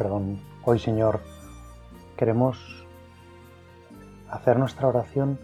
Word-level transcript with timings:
perdón, 0.00 0.40
hoy 0.64 0.78
Señor, 0.78 1.20
queremos 2.16 2.56
hacer 4.30 4.58
nuestra 4.58 4.88
oración 4.88 5.38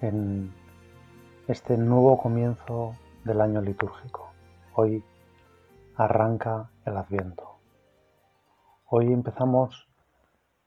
en 0.00 0.54
este 1.48 1.76
nuevo 1.76 2.16
comienzo 2.16 2.94
del 3.24 3.40
año 3.40 3.60
litúrgico. 3.60 4.30
Hoy 4.76 5.02
arranca 5.96 6.70
el 6.84 6.96
adviento. 6.96 7.58
Hoy 8.86 9.12
empezamos 9.12 9.88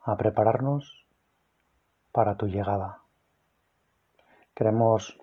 a 0.02 0.18
prepararnos 0.18 1.08
para 2.12 2.36
tu 2.36 2.48
llegada. 2.48 3.04
Queremos 4.54 5.18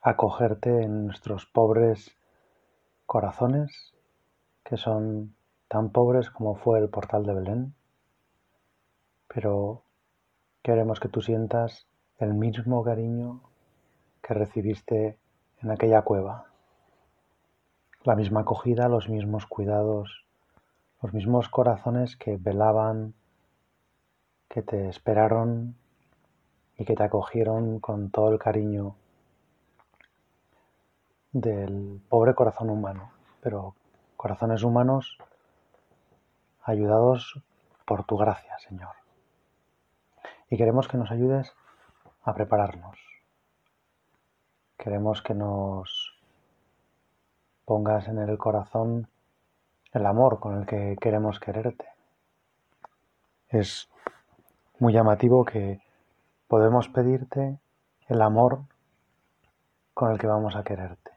acogerte 0.00 0.84
en 0.84 1.04
nuestros 1.04 1.44
pobres 1.44 2.16
corazones 3.04 3.92
que 4.64 4.78
son 4.78 5.34
tan 5.70 5.90
pobres 5.90 6.30
como 6.30 6.56
fue 6.56 6.80
el 6.80 6.88
portal 6.88 7.24
de 7.24 7.32
Belén, 7.32 7.74
pero 9.32 9.84
queremos 10.62 10.98
que 10.98 11.08
tú 11.08 11.22
sientas 11.22 11.86
el 12.18 12.34
mismo 12.34 12.82
cariño 12.82 13.40
que 14.20 14.34
recibiste 14.34 15.16
en 15.62 15.70
aquella 15.70 16.02
cueva, 16.02 16.46
la 18.02 18.16
misma 18.16 18.40
acogida, 18.40 18.88
los 18.88 19.08
mismos 19.08 19.46
cuidados, 19.46 20.26
los 21.02 21.14
mismos 21.14 21.48
corazones 21.48 22.16
que 22.16 22.36
velaban, 22.36 23.14
que 24.48 24.62
te 24.62 24.88
esperaron 24.88 25.76
y 26.76 26.84
que 26.84 26.96
te 26.96 27.04
acogieron 27.04 27.78
con 27.78 28.10
todo 28.10 28.32
el 28.32 28.40
cariño 28.40 28.96
del 31.30 32.00
pobre 32.08 32.34
corazón 32.34 32.70
humano, 32.70 33.12
pero 33.40 33.76
corazones 34.16 34.64
humanos 34.64 35.16
ayudados 36.70 37.42
por 37.84 38.04
tu 38.04 38.16
gracia, 38.16 38.56
Señor. 38.58 38.94
Y 40.48 40.56
queremos 40.56 40.88
que 40.88 40.96
nos 40.96 41.10
ayudes 41.10 41.52
a 42.22 42.34
prepararnos. 42.34 42.98
Queremos 44.78 45.22
que 45.22 45.34
nos 45.34 46.18
pongas 47.64 48.08
en 48.08 48.18
el 48.18 48.38
corazón 48.38 49.08
el 49.92 50.06
amor 50.06 50.40
con 50.40 50.58
el 50.58 50.66
que 50.66 50.96
queremos 51.00 51.40
quererte. 51.40 51.86
Es 53.48 53.90
muy 54.78 54.92
llamativo 54.92 55.44
que 55.44 55.80
podemos 56.48 56.88
pedirte 56.88 57.58
el 58.08 58.22
amor 58.22 58.60
con 59.94 60.12
el 60.12 60.18
que 60.18 60.26
vamos 60.26 60.56
a 60.56 60.64
quererte. 60.64 61.10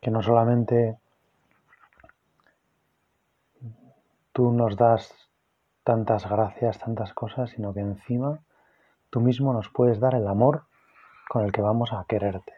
Que 0.00 0.10
no 0.10 0.22
solamente 0.22 0.98
tú 4.36 4.52
nos 4.52 4.76
das 4.76 5.30
tantas 5.82 6.28
gracias, 6.28 6.78
tantas 6.78 7.14
cosas, 7.14 7.48
sino 7.48 7.72
que 7.72 7.80
encima 7.80 8.40
tú 9.08 9.22
mismo 9.22 9.54
nos 9.54 9.70
puedes 9.70 9.98
dar 9.98 10.14
el 10.14 10.28
amor 10.28 10.64
con 11.26 11.46
el 11.46 11.52
que 11.52 11.62
vamos 11.62 11.94
a 11.94 12.04
quererte. 12.06 12.52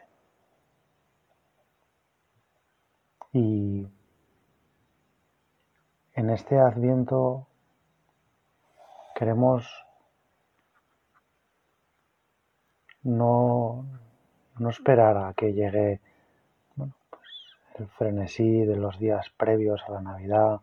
Y 3.31 3.87
en 6.15 6.29
este 6.31 6.59
adviento 6.59 7.47
queremos 9.15 9.65
no, 13.03 13.85
no 14.57 14.69
esperar 14.69 15.15
a 15.15 15.33
que 15.33 15.53
llegue 15.53 16.01
pues 16.75 17.29
el 17.75 17.87
frenesí 17.87 18.65
de 18.65 18.75
los 18.75 18.99
días 18.99 19.29
previos 19.37 19.81
a 19.87 19.93
la 19.93 20.01
Navidad, 20.01 20.59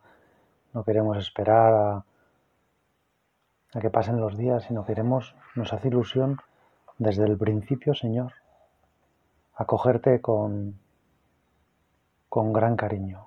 no 0.77 0.85
queremos 0.85 1.17
esperar 1.17 2.05
a, 3.73 3.81
que 3.81 3.89
pasen 3.89 4.21
los 4.21 4.37
días, 4.37 4.65
sino 4.65 4.85
queremos, 4.85 5.35
nos 5.55 5.73
hace 5.73 5.89
ilusión 5.89 6.37
desde 6.99 7.25
el 7.25 7.39
principio, 7.39 7.95
Señor, 7.95 8.35
acogerte 9.55 10.21
con, 10.21 10.79
con 12.29 12.53
gran 12.53 12.77
cariño. 12.77 13.27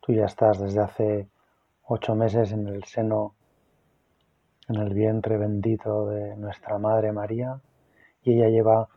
Tú 0.00 0.12
ya 0.12 0.26
estás 0.26 0.58
desde 0.60 0.80
hace 0.82 1.28
ocho 1.86 2.14
meses 2.14 2.52
en 2.52 2.68
el 2.68 2.84
seno, 2.84 3.32
en 4.68 4.76
el 4.76 4.92
vientre 4.92 5.38
bendito 5.38 6.10
de 6.10 6.36
nuestra 6.36 6.76
Madre 6.76 7.10
María, 7.12 7.58
y 8.22 8.34
ella 8.34 8.50
lleva 8.50 8.88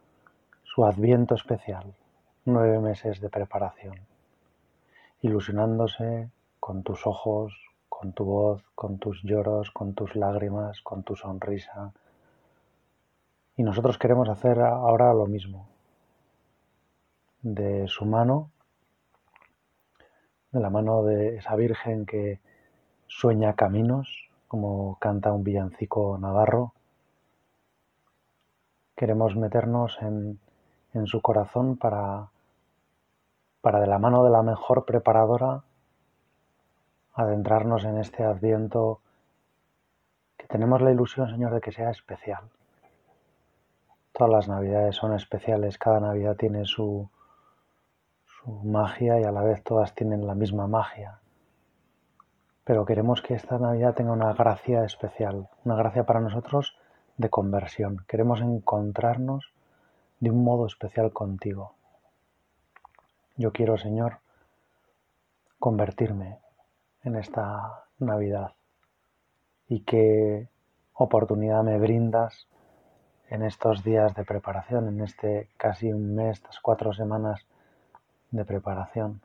su 0.64 0.84
adviento 0.84 1.36
especial, 1.36 1.96
nueve 2.44 2.78
meses 2.80 3.22
de 3.22 3.30
preparación, 3.30 3.96
ilusionándose 5.22 6.30
con 6.69 6.84
tus 6.84 7.07
ojos, 7.07 7.52
con 7.90 8.13
tu 8.13 8.25
voz, 8.25 8.63
con 8.75 9.00
tus 9.00 9.24
lloros, 9.24 9.72
con 9.72 9.96
tus 9.96 10.16
lágrimas, 10.16 10.81
con 10.84 11.02
tu 11.02 11.16
sonrisa. 11.16 11.91
Y 13.57 13.63
nosotros 13.63 13.97
queremos 13.97 14.30
hacer 14.30 14.62
ahora 14.62 15.12
lo 15.16 15.25
mismo. 15.25 15.68
De 17.41 17.88
su 17.88 18.06
mano, 18.06 18.52
de 20.52 20.59
la 20.59 20.69
mano 20.69 21.02
de 21.02 21.38
esa 21.38 21.56
Virgen 21.56 22.06
que 22.06 22.40
sueña 23.07 23.56
caminos, 23.56 24.30
como 24.47 25.00
canta 25.00 25.34
un 25.34 25.44
villancico 25.44 26.19
navarro, 26.19 26.74
queremos 28.96 29.36
meternos 29.36 29.97
en, 30.01 30.40
en 30.94 31.07
su 31.07 31.19
corazón 31.19 31.78
para, 31.78 32.30
para 33.62 33.80
de 33.80 33.88
la 33.88 33.97
mano 33.97 34.24
de 34.24 34.30
la 34.30 34.44
mejor 34.44 34.86
preparadora 34.86 35.63
adentrarnos 37.19 37.84
en 37.84 37.97
este 37.97 38.24
adviento 38.24 39.02
que 40.38 40.47
tenemos 40.47 40.81
la 40.81 40.91
ilusión, 40.91 41.30
Señor, 41.30 41.53
de 41.53 41.59
que 41.59 41.74
sea 41.74 41.90
especial. 41.90 42.44
Todas 44.13 44.31
las 44.31 44.47
navidades 44.47 44.96
son 44.96 45.13
especiales, 45.13 45.78
cada 45.78 46.00
navidad 46.00 46.38
tiene 46.38 46.63
su, 46.63 47.09
su 48.25 48.52
magia 48.63 49.19
y 49.19 49.24
a 49.25 49.34
la 49.34 49.41
vez 49.41 49.62
todas 49.63 49.94
tienen 49.96 50.25
la 50.25 50.34
misma 50.34 50.68
magia. 50.68 51.19
Pero 52.63 52.85
queremos 52.85 53.22
que 53.22 53.34
esta 53.34 53.57
Navidad 53.57 53.96
tenga 53.96 54.12
una 54.12 54.31
gracia 54.34 54.86
especial, 54.86 55.50
una 55.66 55.75
gracia 55.75 56.06
para 56.06 56.22
nosotros 56.22 56.78
de 57.18 57.30
conversión. 57.30 58.06
Queremos 58.07 58.40
encontrarnos 58.41 59.51
de 60.19 60.30
un 60.30 60.44
modo 60.44 60.68
especial 60.68 61.12
contigo. 61.12 61.74
Yo 63.36 63.51
quiero, 63.51 63.78
Señor, 63.78 64.19
convertirme 65.57 66.38
en 67.04 67.16
esta 67.16 67.86
Navidad 68.00 68.54
y 69.68 69.82
qué 69.82 70.50
oportunidad 70.94 71.63
me 71.63 71.78
brindas 71.78 72.48
en 73.30 73.44
estos 73.44 73.84
días 73.84 74.16
de 74.16 74.25
preparación, 74.25 74.88
en 74.88 75.01
este 75.01 75.50
casi 75.57 75.94
un 75.94 76.16
mes, 76.16 76.38
estas 76.38 76.60
cuatro 76.60 76.94
semanas 76.94 77.46
de 78.31 78.46
preparación. 78.46 79.22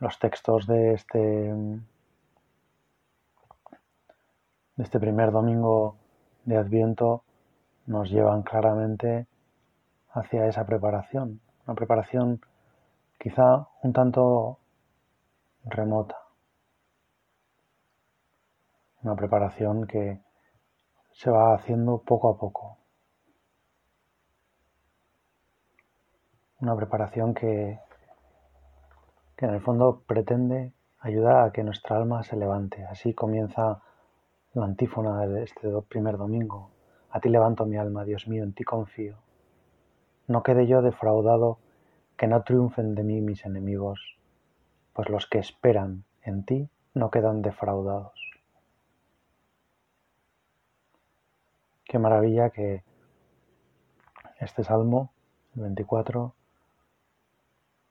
los 0.00 0.18
textos 0.18 0.66
de 0.66 0.94
este, 0.94 1.18
de 1.18 1.82
este 4.78 4.98
primer 4.98 5.30
domingo 5.30 5.96
de 6.46 6.56
Adviento 6.56 7.22
nos 7.86 8.10
llevan 8.10 8.42
claramente 8.42 9.26
hacia 10.12 10.46
esa 10.46 10.64
preparación, 10.64 11.40
una 11.66 11.74
preparación 11.74 12.40
quizá 13.18 13.68
un 13.82 13.92
tanto 13.92 14.58
remota, 15.64 16.16
una 19.02 19.14
preparación 19.14 19.86
que 19.86 20.20
se 21.12 21.30
va 21.30 21.54
haciendo 21.54 21.98
poco 21.98 22.28
a 22.30 22.38
poco, 22.38 22.78
una 26.60 26.76
preparación 26.76 27.34
que, 27.34 27.78
que 29.36 29.46
en 29.46 29.54
el 29.54 29.60
fondo 29.60 30.02
pretende 30.06 30.72
ayudar 31.00 31.44
a 31.44 31.52
que 31.52 31.62
nuestra 31.62 31.96
alma 31.96 32.22
se 32.22 32.36
levante. 32.36 32.84
Así 32.84 33.14
comienza 33.14 33.82
la 34.54 34.64
antífona 34.64 35.26
de 35.26 35.44
este 35.44 35.70
primer 35.88 36.18
domingo. 36.18 36.70
A 37.10 37.20
ti 37.20 37.28
levanto 37.28 37.64
mi 37.64 37.76
alma, 37.76 38.04
Dios 38.04 38.28
mío, 38.28 38.44
en 38.44 38.52
ti 38.52 38.64
confío. 38.64 39.16
No 40.30 40.44
quede 40.44 40.68
yo 40.68 40.80
defraudado, 40.80 41.58
que 42.16 42.28
no 42.28 42.44
triunfen 42.44 42.94
de 42.94 43.02
mí 43.02 43.20
mis 43.20 43.44
enemigos, 43.44 44.16
pues 44.92 45.08
los 45.08 45.26
que 45.26 45.40
esperan 45.40 46.04
en 46.22 46.44
ti 46.44 46.68
no 46.94 47.10
quedan 47.10 47.42
defraudados. 47.42 48.14
Qué 51.82 51.98
maravilla 51.98 52.50
que 52.50 52.84
este 54.38 54.62
salmo, 54.62 55.10
el 55.56 55.62
24, 55.62 56.32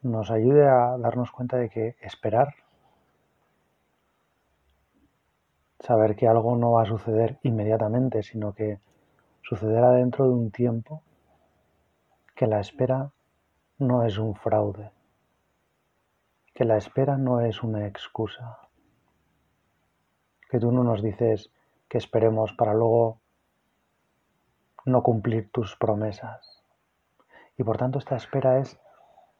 nos 0.03 0.31
ayude 0.31 0.65
a 0.65 0.97
darnos 0.97 1.33
cuenta 1.33 1.57
de 1.57 1.69
que 1.69 1.97
esperar, 1.99 2.55
saber 5.81 6.15
que 6.15 6.29
algo 6.29 6.55
no 6.55 6.71
va 6.71 6.83
a 6.83 6.85
suceder 6.85 7.37
inmediatamente, 7.43 8.23
sino 8.23 8.53
que 8.53 8.79
sucederá 9.41 9.91
dentro 9.91 10.23
de 10.23 10.31
un 10.31 10.51
tiempo, 10.51 11.03
que 12.39 12.47
la 12.47 12.61
espera 12.61 13.11
no 13.79 14.05
es 14.05 14.17
un 14.17 14.33
fraude, 14.33 14.91
que 16.53 16.63
la 16.63 16.77
espera 16.77 17.17
no 17.17 17.41
es 17.41 17.63
una 17.63 17.85
excusa, 17.85 18.59
que 20.49 20.57
tú 20.57 20.71
no 20.71 20.85
nos 20.85 21.03
dices 21.03 21.51
que 21.89 21.97
esperemos 21.97 22.53
para 22.53 22.73
luego 22.73 23.19
no 24.85 25.03
cumplir 25.03 25.51
tus 25.51 25.75
promesas. 25.75 26.63
Y 27.57 27.63
por 27.65 27.75
tanto 27.75 27.99
esta 27.99 28.15
espera 28.15 28.59
es 28.59 28.79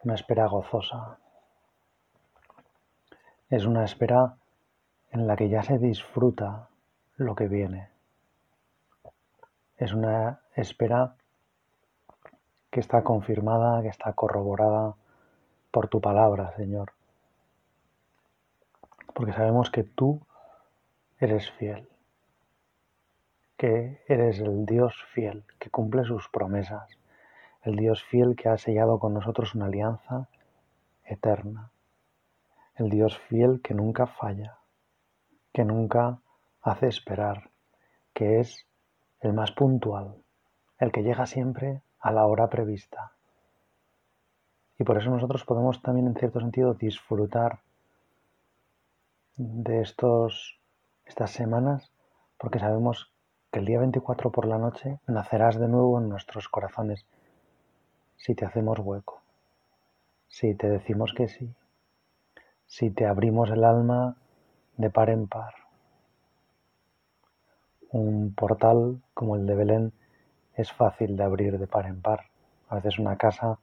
una 0.04 0.16
espera 0.16 0.48
gozosa. 0.48 1.20
Es 3.50 3.64
una 3.64 3.86
espera 3.86 4.36
en 5.12 5.26
la 5.26 5.38
que 5.38 5.48
ya 5.48 5.64
se 5.64 5.78
disfruta 5.78 6.68
lo 7.16 7.34
que 7.34 7.48
viene. 7.48 7.92
Es 9.78 9.94
una 9.94 10.42
espera 10.54 11.16
que 12.70 12.80
está 12.80 13.04
confirmada, 13.04 13.82
que 13.82 13.88
está 13.88 14.14
corroborada 14.14 14.96
por 15.72 15.88
tu 15.88 16.02
palabra, 16.02 16.54
Señor. 16.56 16.94
Porque 19.14 19.34
sabemos 19.34 19.70
que 19.70 19.84
tú 19.84 20.22
eres 21.20 21.52
fiel, 21.52 21.88
que 23.58 24.02
eres 24.08 24.40
el 24.40 24.66
Dios 24.66 24.96
fiel, 25.14 25.44
que 25.60 25.70
cumple 25.70 26.04
sus 26.06 26.30
promesas, 26.30 26.98
el 27.64 27.76
Dios 27.76 28.04
fiel 28.04 28.36
que 28.36 28.50
ha 28.50 28.58
sellado 28.58 29.00
con 29.00 29.14
nosotros 29.14 29.56
una 29.56 29.66
alianza 29.66 30.30
eterna, 31.04 31.72
el 32.76 32.90
Dios 32.90 33.18
fiel 33.28 33.62
que 33.62 33.74
nunca 33.74 34.08
falla, 34.08 34.60
que 35.52 35.66
nunca 35.66 36.20
hace 36.62 36.88
esperar, 36.88 37.50
que 38.14 38.40
es 38.40 38.66
el 39.20 39.34
más 39.34 39.52
puntual, 39.52 40.16
el 40.78 40.92
que 40.92 41.04
llega 41.04 41.26
siempre 41.26 41.82
a 42.00 42.12
la 42.12 42.26
hora 42.26 42.50
prevista. 42.50 43.12
Y 44.78 44.84
por 44.84 44.98
eso 44.98 45.10
nosotros 45.10 45.44
podemos 45.44 45.82
también 45.82 46.08
en 46.08 46.16
cierto 46.16 46.40
sentido 46.40 46.74
disfrutar 46.74 47.60
de 49.36 49.82
estos, 49.82 50.60
estas 51.06 51.32
semanas 51.32 51.92
porque 52.38 52.60
sabemos 52.60 53.12
que 53.52 53.60
el 53.60 53.66
día 53.66 53.80
24 53.80 54.32
por 54.32 54.46
la 54.46 54.58
noche 54.58 55.00
nacerás 55.08 55.60
de 55.60 55.68
nuevo 55.68 56.00
en 56.00 56.10
nuestros 56.10 56.48
corazones 56.48 57.06
si 58.16 58.36
te 58.36 58.46
hacemos 58.46 58.80
hueco, 58.80 59.22
si 60.28 60.54
te 60.56 60.70
decimos 60.70 61.14
que 61.14 61.28
sí, 61.28 61.54
si 62.68 62.92
te 62.92 63.06
abrimos 63.06 63.50
el 63.50 63.64
alma 63.64 64.16
de 64.78 64.90
par 64.90 65.10
en 65.10 65.28
par. 65.28 65.54
Un 67.92 68.34
portal 68.36 69.02
como 69.14 69.36
el 69.36 69.46
de 69.46 69.56
Belén 69.56 69.94
es 70.62 70.74
fácil 70.74 71.16
de 71.16 71.24
abrir 71.24 71.58
de 71.58 71.68
par 71.68 71.86
en 71.86 72.02
par. 72.02 72.26
A 72.68 72.76
veces 72.76 73.00
una 73.00 73.16
casa, 73.16 73.58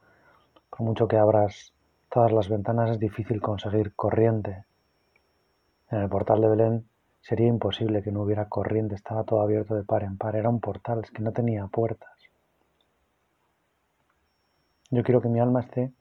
por 0.70 0.80
mucho 0.80 1.06
que 1.06 1.18
abras 1.18 1.74
todas 2.10 2.32
las 2.32 2.48
ventanas, 2.48 2.90
es 2.90 2.98
difícil 2.98 3.40
conseguir 3.40 3.94
corriente. 3.94 4.64
En 5.90 5.98
el 5.98 6.08
portal 6.08 6.40
de 6.40 6.48
Belén 6.48 6.88
sería 7.20 7.48
imposible 7.48 8.02
que 8.02 8.10
no 8.12 8.22
hubiera 8.22 8.48
corriente, 8.48 8.94
estaba 8.94 9.24
todo 9.24 9.42
abierto 9.42 9.74
de 9.74 9.84
par 9.84 10.04
en 10.04 10.16
par, 10.16 10.36
era 10.36 10.48
un 10.48 10.60
portal, 10.60 11.00
es 11.04 11.10
que 11.10 11.22
no 11.22 11.32
tenía 11.32 11.66
puertas. 11.66 12.16
Yo 14.90 15.02
quiero 15.02 15.20
que 15.20 15.28
mi 15.28 15.40
alma 15.40 15.60
esté 15.60 15.92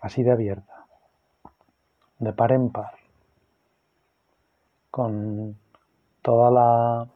así 0.00 0.22
de 0.22 0.32
abierta, 0.32 0.86
de 2.18 2.32
par 2.32 2.52
en 2.52 2.70
par, 2.70 2.94
con 4.90 5.56
toda 6.22 6.50
la 6.50 7.08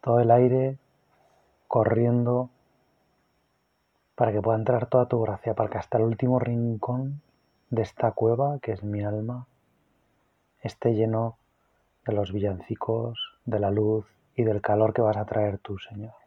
todo 0.00 0.20
el 0.20 0.30
aire 0.30 0.78
corriendo 1.70 2.50
para 4.16 4.32
que 4.32 4.42
pueda 4.42 4.58
entrar 4.58 4.86
toda 4.86 5.06
tu 5.06 5.22
gracia, 5.22 5.54
para 5.54 5.70
que 5.70 5.78
hasta 5.78 5.98
el 5.98 6.04
último 6.04 6.40
rincón 6.40 7.22
de 7.70 7.82
esta 7.82 8.10
cueva, 8.10 8.58
que 8.58 8.72
es 8.72 8.82
mi 8.82 9.04
alma, 9.04 9.46
esté 10.62 10.94
lleno 10.94 11.38
de 12.04 12.12
los 12.12 12.32
villancicos, 12.32 13.20
de 13.44 13.60
la 13.60 13.70
luz 13.70 14.04
y 14.34 14.42
del 14.42 14.60
calor 14.60 14.92
que 14.92 15.02
vas 15.02 15.16
a 15.16 15.26
traer 15.26 15.58
tú, 15.58 15.78
Señor. 15.78 16.19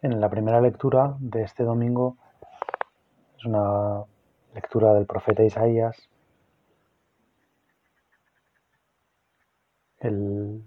En 0.00 0.20
la 0.20 0.30
primera 0.30 0.60
lectura 0.60 1.16
de 1.18 1.42
este 1.42 1.64
domingo 1.64 2.16
es 3.36 3.44
una 3.44 4.04
lectura 4.54 4.94
del 4.94 5.06
profeta 5.06 5.42
Isaías. 5.42 6.08
El, 9.98 10.62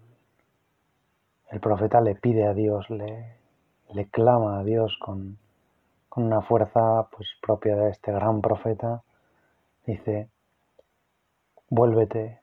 profeta 1.61 2.01
le 2.01 2.15
pide 2.15 2.45
a 2.45 2.53
Dios, 2.53 2.89
le, 2.89 3.37
clama 4.11 4.59
a 4.59 4.63
Dios 4.65 4.97
con, 4.99 5.37
una 6.17 6.41
fuerza 6.41 7.07
pues, 7.15 7.29
propia 7.41 7.77
de 7.77 7.91
este 7.91 8.11
gran 8.11 8.41
profeta. 8.41 9.01
Dice, 9.85 10.27
vuélvete 11.69 12.41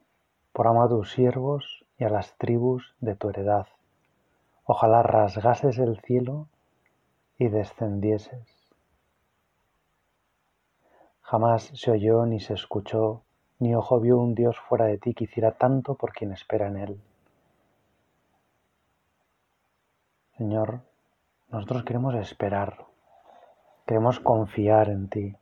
por 0.54 0.66
amo 0.66 0.84
a 0.84 0.88
tus 0.88 1.12
siervos 1.12 1.84
y 1.98 2.04
a 2.04 2.08
las 2.08 2.34
tribus 2.38 2.94
de 3.00 3.14
tu 3.14 3.28
heredad. 3.28 3.66
Ojalá 4.64 5.02
rasgases 5.02 5.76
el 5.76 6.00
cielo 6.00 6.48
y 7.38 7.48
descendieses. 7.48 8.58
Jamás 11.22 11.70
se 11.74 11.90
oyó 11.90 12.26
ni 12.26 12.40
se 12.40 12.54
escuchó, 12.54 13.22
ni 13.60 13.74
ojo 13.74 14.00
vio 14.00 14.18
un 14.18 14.34
Dios 14.34 14.58
fuera 14.58 14.86
de 14.86 14.98
ti 14.98 15.14
que 15.14 15.24
hiciera 15.24 15.52
tanto 15.52 15.94
por 15.94 16.12
quien 16.12 16.32
espera 16.32 16.66
en 16.68 16.76
Él. 16.76 17.00
Señor, 20.36 20.80
nosotros 21.50 21.84
queremos 21.84 22.14
esperar, 22.14 22.86
queremos 23.86 24.20
confiar 24.20 24.88
en 24.88 25.08
ti, 25.08 25.36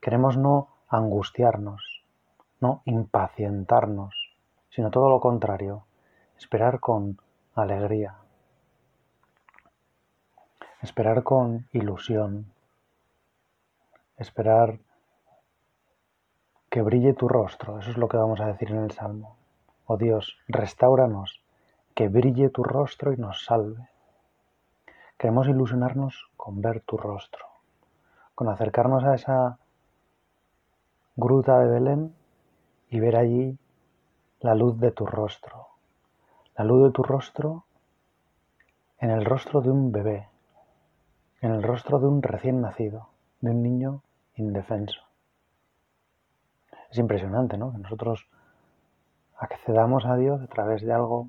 queremos 0.00 0.36
no 0.36 0.68
angustiarnos, 0.88 2.02
no 2.60 2.82
impacientarnos, 2.84 4.14
sino 4.70 4.90
todo 4.90 5.10
lo 5.10 5.20
contrario, 5.20 5.84
esperar 6.38 6.80
con 6.80 7.18
alegría, 7.54 8.16
Esperar 10.86 11.24
con 11.24 11.66
ilusión. 11.72 12.46
Esperar 14.18 14.78
que 16.70 16.80
brille 16.80 17.12
tu 17.12 17.26
rostro. 17.26 17.80
Eso 17.80 17.90
es 17.90 17.96
lo 17.96 18.06
que 18.06 18.16
vamos 18.16 18.38
a 18.40 18.46
decir 18.46 18.70
en 18.70 18.84
el 18.84 18.92
Salmo. 18.92 19.36
Oh 19.86 19.96
Dios, 19.96 20.38
restauranos, 20.46 21.42
que 21.96 22.06
brille 22.06 22.50
tu 22.50 22.62
rostro 22.62 23.12
y 23.12 23.16
nos 23.16 23.44
salve. 23.44 23.88
Queremos 25.18 25.48
ilusionarnos 25.48 26.30
con 26.36 26.62
ver 26.62 26.82
tu 26.82 26.96
rostro, 26.96 27.46
con 28.36 28.48
acercarnos 28.48 29.02
a 29.02 29.16
esa 29.16 29.58
gruta 31.16 31.58
de 31.58 31.68
Belén 31.68 32.14
y 32.90 33.00
ver 33.00 33.16
allí 33.16 33.58
la 34.38 34.54
luz 34.54 34.78
de 34.78 34.92
tu 34.92 35.04
rostro. 35.04 35.66
La 36.56 36.64
luz 36.64 36.84
de 36.84 36.92
tu 36.92 37.02
rostro 37.02 37.64
en 39.00 39.10
el 39.10 39.24
rostro 39.24 39.60
de 39.60 39.70
un 39.72 39.90
bebé, 39.90 40.28
en 41.46 41.52
el 41.52 41.62
rostro 41.62 42.00
de 42.00 42.08
un 42.08 42.22
recién 42.22 42.60
nacido, 42.60 43.08
de 43.40 43.50
un 43.50 43.62
niño 43.62 44.02
indefenso. 44.34 45.00
Es 46.90 46.98
impresionante, 46.98 47.56
¿no? 47.56 47.70
Que 47.70 47.78
nosotros 47.78 48.26
accedamos 49.36 50.04
a 50.06 50.16
Dios 50.16 50.42
a 50.42 50.48
través 50.48 50.82
de 50.82 50.92
algo 50.92 51.28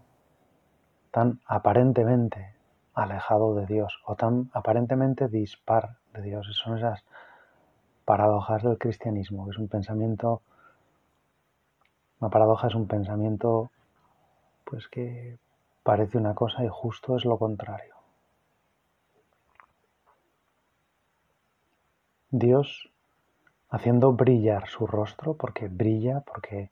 tan 1.12 1.40
aparentemente 1.46 2.56
alejado 2.96 3.54
de 3.54 3.68
Dios 3.68 4.00
o 4.06 4.16
tan 4.16 4.50
aparentemente 4.54 5.28
dispar 5.28 5.98
de 6.14 6.24
Dios. 6.24 6.48
Son 6.64 6.78
esas 6.78 7.04
paradojas 8.04 8.64
del 8.64 8.80
cristianismo, 8.80 9.46
que 9.46 9.52
es 9.52 9.60
un 9.60 9.68
pensamiento, 9.68 10.42
una 12.20 12.32
paradoja 12.32 12.68
es 12.68 12.76
un 12.76 12.88
pensamiento 12.88 13.70
pues 14.64 14.88
que 14.88 15.38
parece 15.84 16.18
una 16.18 16.34
cosa 16.34 16.64
y 16.64 16.70
justo 16.72 17.18
es 17.18 17.26
lo 17.26 17.38
contrario. 17.38 17.97
Dios 22.30 22.90
haciendo 23.70 24.14
brillar 24.14 24.68
su 24.68 24.88
rostro, 24.88 25.36
porque 25.36 25.68
brilla, 25.68 26.22
porque 26.22 26.70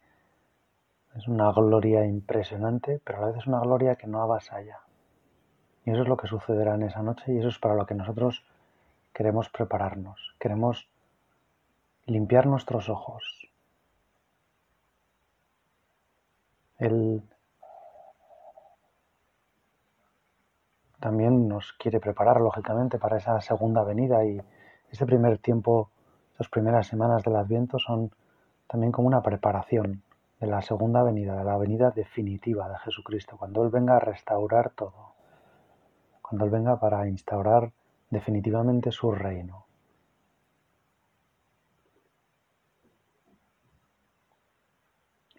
es 1.15 1.27
una 1.27 1.51
gloria 1.51 2.05
impresionante, 2.05 3.01
pero 3.03 3.17
a 3.17 3.21
la 3.21 3.27
vez 3.27 3.37
es 3.37 3.47
una 3.47 3.59
gloria 3.59 3.95
que 3.95 4.07
no 4.07 4.21
avasalla. 4.21 4.79
Y 5.85 5.91
eso 5.91 6.01
es 6.01 6.07
lo 6.07 6.17
que 6.17 6.27
sucederá 6.27 6.75
en 6.75 6.83
esa 6.83 7.01
noche 7.01 7.31
y 7.31 7.37
eso 7.37 7.49
es 7.49 7.59
para 7.59 7.75
lo 7.75 7.85
que 7.85 7.93
nosotros 7.93 8.43
queremos 9.13 9.49
prepararnos. 9.49 10.35
Queremos 10.39 10.89
limpiar 12.05 12.47
nuestros 12.47 12.89
ojos. 12.89 13.49
Él 16.77 17.23
también 20.99 21.47
nos 21.47 21.71
quiere 21.73 21.99
preparar, 21.99 22.41
lógicamente, 22.41 22.97
para 22.97 23.17
esa 23.17 23.39
segunda 23.39 23.83
venida 23.83 24.25
y 24.25 24.41
este 24.95 25.05
primer 25.05 25.39
tiempo, 25.39 25.89
estas 26.31 26.47
primeras 26.47 26.87
semanas 26.87 27.21
del 27.21 27.35
Adviento 27.35 27.77
son 27.79 28.11
también 28.65 28.93
como 28.93 29.09
una 29.09 29.21
preparación 29.21 30.03
de 30.39 30.47
la 30.47 30.61
segunda 30.61 31.03
venida, 31.03 31.35
de 31.35 31.43
la 31.43 31.57
venida 31.57 31.91
definitiva 31.91 32.69
de 32.69 32.77
Jesucristo, 32.79 33.35
cuando 33.37 33.65
Él 33.65 33.71
venga 33.71 33.97
a 33.97 33.99
restaurar 33.99 34.69
todo, 34.69 35.15
cuando 36.21 36.45
Él 36.45 36.51
venga 36.51 36.79
para 36.79 37.05
instaurar 37.09 37.73
definitivamente 38.09 38.89
su 38.91 39.11
reino. 39.11 39.65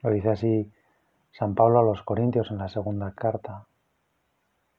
Lo 0.02 0.10
dice 0.10 0.28
así 0.28 0.70
San 1.32 1.54
Pablo 1.54 1.78
a 1.78 1.82
los 1.82 2.02
Corintios 2.02 2.50
en 2.50 2.58
la 2.58 2.68
segunda 2.68 3.10
carta, 3.12 3.64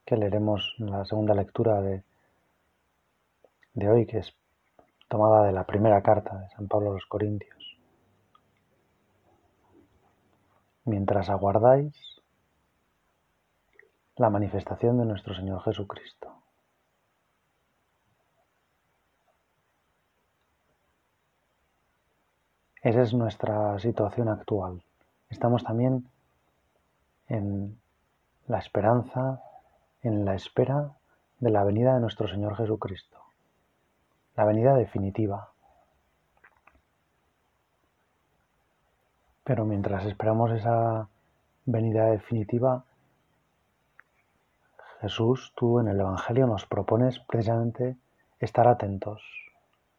que 0.06 0.18
leeremos 0.18 0.76
en 0.78 0.92
la 0.92 1.04
segunda 1.04 1.34
lectura 1.34 1.82
de, 1.82 2.04
de 3.74 3.90
hoy, 3.90 4.06
que 4.06 4.20
es 4.20 4.38
tomada 5.08 5.46
de 5.46 5.52
la 5.52 5.66
primera 5.66 6.02
carta 6.02 6.38
de 6.38 6.50
San 6.50 6.68
Pablo 6.68 6.92
a 6.92 6.94
los 6.94 7.06
Corintios. 7.06 7.78
Mientras 10.86 11.30
aguardáis 11.30 11.96
la 14.16 14.30
manifestación 14.30 14.98
de 14.98 15.06
nuestro 15.06 15.36
Señor 15.36 15.62
Jesucristo. 15.64 16.34
Esa 22.82 23.02
es 23.02 23.14
nuestra 23.14 23.78
situación 23.80 24.30
actual. 24.30 24.82
Estamos 25.30 25.64
también 25.64 26.10
en 27.28 27.78
la 28.48 28.60
esperanza, 28.60 29.42
en 30.02 30.24
la 30.24 30.36
espera 30.36 30.94
de 31.40 31.52
la 31.52 31.64
venida 31.64 31.94
de 31.96 32.00
nuestro 32.00 32.28
Señor 32.28 32.56
Jesucristo, 32.56 33.22
la 34.38 34.46
venida 34.46 34.76
definitiva. 34.76 35.50
Pero 39.44 39.66
mientras 39.66 40.06
esperamos 40.06 40.52
esa 40.52 41.10
venida 41.66 42.06
definitiva, 42.06 42.86
Jesús, 45.02 45.54
tú 45.56 45.80
en 45.80 45.88
el 45.88 46.00
Evangelio 46.00 46.46
nos 46.46 46.66
propones 46.66 47.20
precisamente 47.20 47.98
estar 48.40 48.68
atentos, 48.68 49.22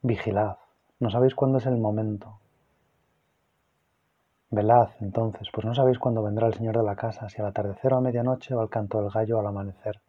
vigilad, 0.02 0.57
no 1.00 1.11
sabéis 1.11 1.35
cuándo 1.35 1.59
es 1.59 1.66
el 1.66 1.76
momento. 1.76 2.38
Velad, 4.50 4.90
entonces, 5.00 5.49
pues 5.52 5.66
no 5.66 5.75
sabéis 5.75 5.99
cuándo 5.99 6.23
vendrá 6.23 6.47
el 6.47 6.54
Señor 6.54 6.76
de 6.76 6.85
la 6.85 6.97
casa, 6.97 7.28
si 7.28 7.40
al 7.40 7.49
atardecer 7.49 7.92
o 7.92 7.99
a 7.99 8.00
medianoche 8.00 8.54
o 8.54 8.61
al 8.61 8.71
canto 8.71 9.00
del 9.00 9.11
gallo 9.11 9.37
o 9.37 9.40
al 9.40 9.47
amanecer. 9.47 10.00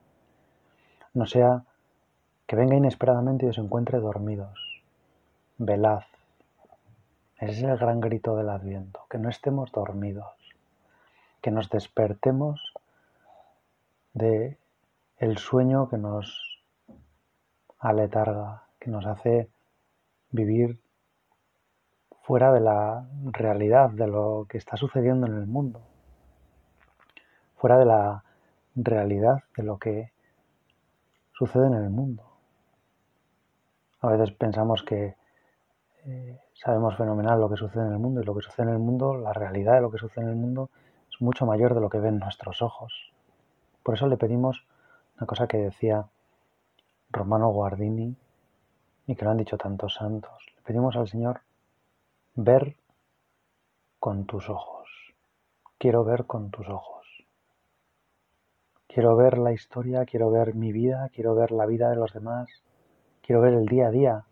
No 1.14 1.26
sea 1.26 1.64
que 2.50 2.56
venga 2.56 2.76
inesperadamente 2.76 3.46
y 3.46 3.50
os 3.50 3.60
encuentre 3.60 4.00
dormidos. 4.00 4.82
Velad. 5.60 6.02
Ese 7.38 7.52
es 7.52 7.62
el 7.62 7.78
gran 7.78 8.02
grito 8.02 8.36
del 8.36 8.50
Adviento, 8.50 9.06
que 9.08 9.20
no 9.20 9.30
estemos 9.30 9.72
dormidos, 9.72 10.34
que 11.42 11.52
nos 11.52 11.70
despertemos 11.70 12.74
de 14.14 14.58
el 15.18 15.38
sueño 15.38 15.90
que 15.90 16.00
nos 16.00 16.60
aletarga, 17.78 18.64
que 18.80 18.90
nos 18.90 19.06
hace 19.06 19.48
vivir 20.32 20.80
fuera 22.24 22.52
de 22.52 22.62
la 22.62 23.08
realidad 23.26 23.92
de 23.92 24.08
lo 24.08 24.48
que 24.50 24.58
está 24.58 24.76
sucediendo 24.76 25.28
en 25.28 25.36
el 25.36 25.46
mundo, 25.46 25.82
fuera 27.58 27.78
de 27.78 27.86
la 27.86 28.24
realidad 28.74 29.44
de 29.56 29.62
lo 29.62 29.78
que 29.78 30.12
sucede 31.34 31.68
en 31.68 31.76
el 31.76 31.92
mundo. 31.92 32.29
A 34.02 34.08
veces 34.08 34.32
pensamos 34.32 34.84
que 34.84 35.16
eh, 36.06 36.40
sabemos 36.54 36.96
fenomenal 36.96 37.40
lo 37.40 37.50
que 37.50 37.58
sucede 37.58 37.86
en 37.86 37.94
el 37.94 38.00
mundo 38.00 38.22
y 38.22 38.26
lo 38.26 38.34
que 38.34 38.42
sucede 38.42 38.68
en 38.68 38.74
el 38.74 38.80
mundo, 38.80 39.18
la 39.18 39.34
realidad 39.34 39.76
de 39.76 39.82
lo 39.82 39.92
que 39.92 39.98
sucede 39.98 40.26
en 40.26 40.32
el 40.32 40.36
mundo 40.38 40.70
es 41.12 41.22
mucho 41.22 41.46
mayor 41.46 41.76
de 41.76 41.82
lo 41.82 41.90
que 41.90 42.00
ven 42.00 42.20
nuestros 42.20 42.62
ojos. 42.62 43.12
Por 43.84 43.96
eso 43.96 44.08
le 44.08 44.18
pedimos 44.18 44.66
una 45.18 45.28
cosa 45.28 45.48
que 45.48 45.58
decía 45.58 46.06
Romano 47.12 47.50
Guardini 47.50 48.16
y 49.08 49.16
que 49.16 49.26
lo 49.26 49.32
han 49.32 49.38
dicho 49.38 49.58
tantos 49.58 49.96
santos. 49.96 50.46
Le 50.56 50.62
pedimos 50.62 50.96
al 50.96 51.08
Señor 51.08 51.42
ver 52.36 52.78
con 54.00 54.26
tus 54.26 54.50
ojos. 54.50 54.88
Quiero 55.78 56.06
ver 56.06 56.26
con 56.26 56.52
tus 56.52 56.70
ojos. 56.70 57.06
Quiero 58.88 59.16
ver 59.16 59.38
la 59.38 59.52
historia, 59.52 60.06
quiero 60.06 60.32
ver 60.32 60.56
mi 60.56 60.72
vida, 60.72 61.10
quiero 61.14 61.36
ver 61.36 61.52
la 61.52 61.66
vida 61.66 61.90
de 61.90 61.96
los 61.96 62.14
demás, 62.14 62.50
quiero 63.30 63.44
ver 63.44 63.54
el 63.54 63.68
día 63.68 63.90
a 63.90 63.92
día 63.92 64.26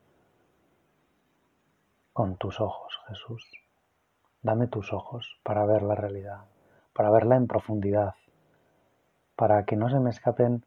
con 2.13 2.35
tus 2.37 2.59
ojos, 2.59 2.99
Jesús. 3.07 3.47
Dame 4.41 4.65
tus 4.65 4.91
ojos 4.91 5.39
para 5.43 5.67
ver 5.67 5.83
la 5.83 5.93
realidad, 5.93 6.45
para 6.93 7.11
verla 7.11 7.35
en 7.35 7.45
profundidad, 7.45 8.15
para 9.35 9.65
que 9.65 9.75
no 9.75 9.87
se 9.91 9.99
me 9.99 10.09
escapen 10.09 10.65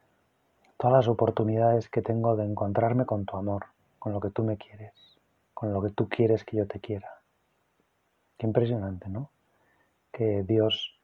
todas 0.77 0.99
las 0.99 1.09
oportunidades 1.09 1.89
que 1.89 2.03
tengo 2.03 2.37
de 2.37 2.45
encontrarme 2.45 3.05
con 3.05 3.25
tu 3.25 3.37
amor, 3.37 3.65
con 3.99 4.13
lo 4.13 4.21
que 4.21 4.31
tú 4.31 4.45
me 4.45 4.57
quieres, 4.57 4.95
con 5.53 5.73
lo 5.73 5.83
que 5.83 5.91
tú 5.91 6.09
quieres 6.09 6.45
que 6.45 6.59
yo 6.59 6.69
te 6.69 6.79
quiera. 6.79 7.11
Qué 8.39 8.47
impresionante, 8.47 9.09
¿no? 9.09 9.33
Que 10.13 10.45
Dios 10.45 11.01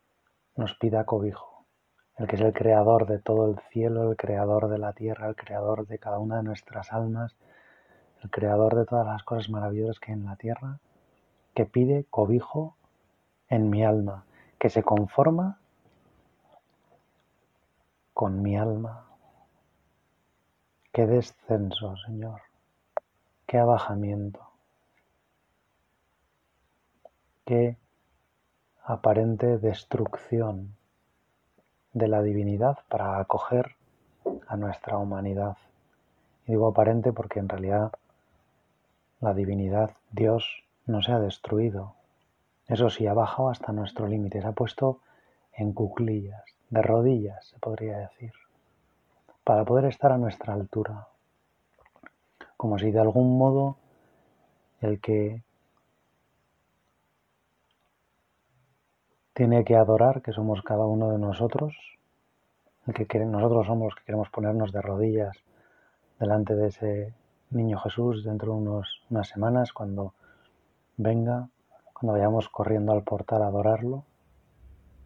nos 0.55 0.75
pida 0.75 1.05
cobijo, 1.05 1.56
el 2.17 2.27
que 2.27 2.37
es 2.37 2.43
el 2.43 2.53
creador 2.53 3.07
de 3.07 3.19
todo 3.19 3.51
el 3.51 3.59
cielo, 3.71 4.11
el 4.11 4.17
creador 4.17 4.69
de 4.69 4.79
la 4.79 4.93
tierra, 4.93 5.29
el 5.29 5.37
creador 5.37 5.87
de 5.87 5.99
cada 5.99 6.19
una 6.19 6.39
de 6.39 6.43
nuestras 6.43 6.93
almas, 6.93 7.37
el 8.23 8.31
creador 8.31 8.75
de 8.75 8.87
todas 8.87 9.07
las 9.07 9.23
cosas 9.23 9.51
maravillosas 9.51 10.01
que 10.01 10.13
hay 10.13 10.19
en 10.19 10.25
la 10.25 10.37
tierra, 10.37 10.79
que 11.55 11.67
pide 11.67 12.05
cobijo 12.11 12.77
en 13.49 13.71
mi 13.71 13.85
alma, 13.85 14.25
que 14.59 14.71
se 14.71 14.83
conforma 14.83 15.59
con 18.15 18.43
mi 18.43 18.57
alma. 18.57 19.07
Qué 20.93 21.07
descenso, 21.07 21.95
Señor, 22.07 22.41
qué 23.47 23.59
abajamiento. 23.59 24.47
qué 27.47 27.79
aparente 28.83 29.59
destrucción 29.59 30.77
de 31.97 32.09
la 32.09 32.21
divinidad 32.21 32.77
para 32.91 33.19
acoger 33.19 33.75
a 34.49 34.57
nuestra 34.59 34.99
humanidad. 34.99 35.57
Y 36.47 36.51
digo 36.53 36.69
aparente 36.69 37.11
porque 37.11 37.39
en 37.39 37.49
realidad 37.49 37.91
la 39.21 39.33
divinidad, 39.33 39.93
Dios, 40.11 40.63
no 40.85 41.01
se 41.01 41.13
ha 41.13 41.19
destruido. 41.19 41.95
Eso 42.69 42.91
sí, 42.91 43.07
ha 43.07 43.15
bajado 43.15 43.49
hasta 43.49 43.73
nuestro 43.73 44.07
límite, 44.09 44.43
se 44.43 44.47
ha 44.47 44.53
puesto 44.53 45.01
en 45.55 45.73
cuclillas, 45.73 46.45
de 46.69 46.83
rodillas, 46.83 47.47
se 47.47 47.59
podría 47.61 47.97
decir, 47.97 48.33
para 49.43 49.65
poder 49.65 49.87
estar 49.87 50.13
a 50.13 50.19
nuestra 50.19 50.53
altura. 50.53 51.09
Como 52.59 52.79
si 52.79 52.91
de 52.91 53.01
algún 53.01 53.39
modo 53.39 53.79
el 54.83 55.01
que 55.01 55.43
tiene 59.37 59.67
que 59.67 59.77
adorar, 59.77 60.23
que 60.23 60.33
somos 60.33 60.63
cada 60.63 60.87
uno 60.87 61.11
de 61.11 61.19
nosotros, 61.19 61.77
el 62.87 62.95
que 62.95 63.19
nosotros 63.19 63.67
somos 63.67 63.89
los 63.89 63.95
que 63.97 64.05
queremos 64.05 64.31
ponernos 64.31 64.73
de 64.73 64.81
rodillas 64.81 65.37
delante 66.19 66.55
de 66.55 66.69
ese 66.69 67.15
niño 67.51 67.79
Jesús 67.81 68.25
dentro 68.25 68.53
de 68.53 68.59
unos, 68.61 69.05
unas 69.11 69.29
semanas, 69.29 69.75
cuando 69.75 70.15
venga, 70.97 71.51
cuando 71.93 72.15
vayamos 72.15 72.49
corriendo 72.49 72.93
al 72.93 73.03
portal 73.03 73.43
a 73.43 73.49
adorarlo, 73.49 74.05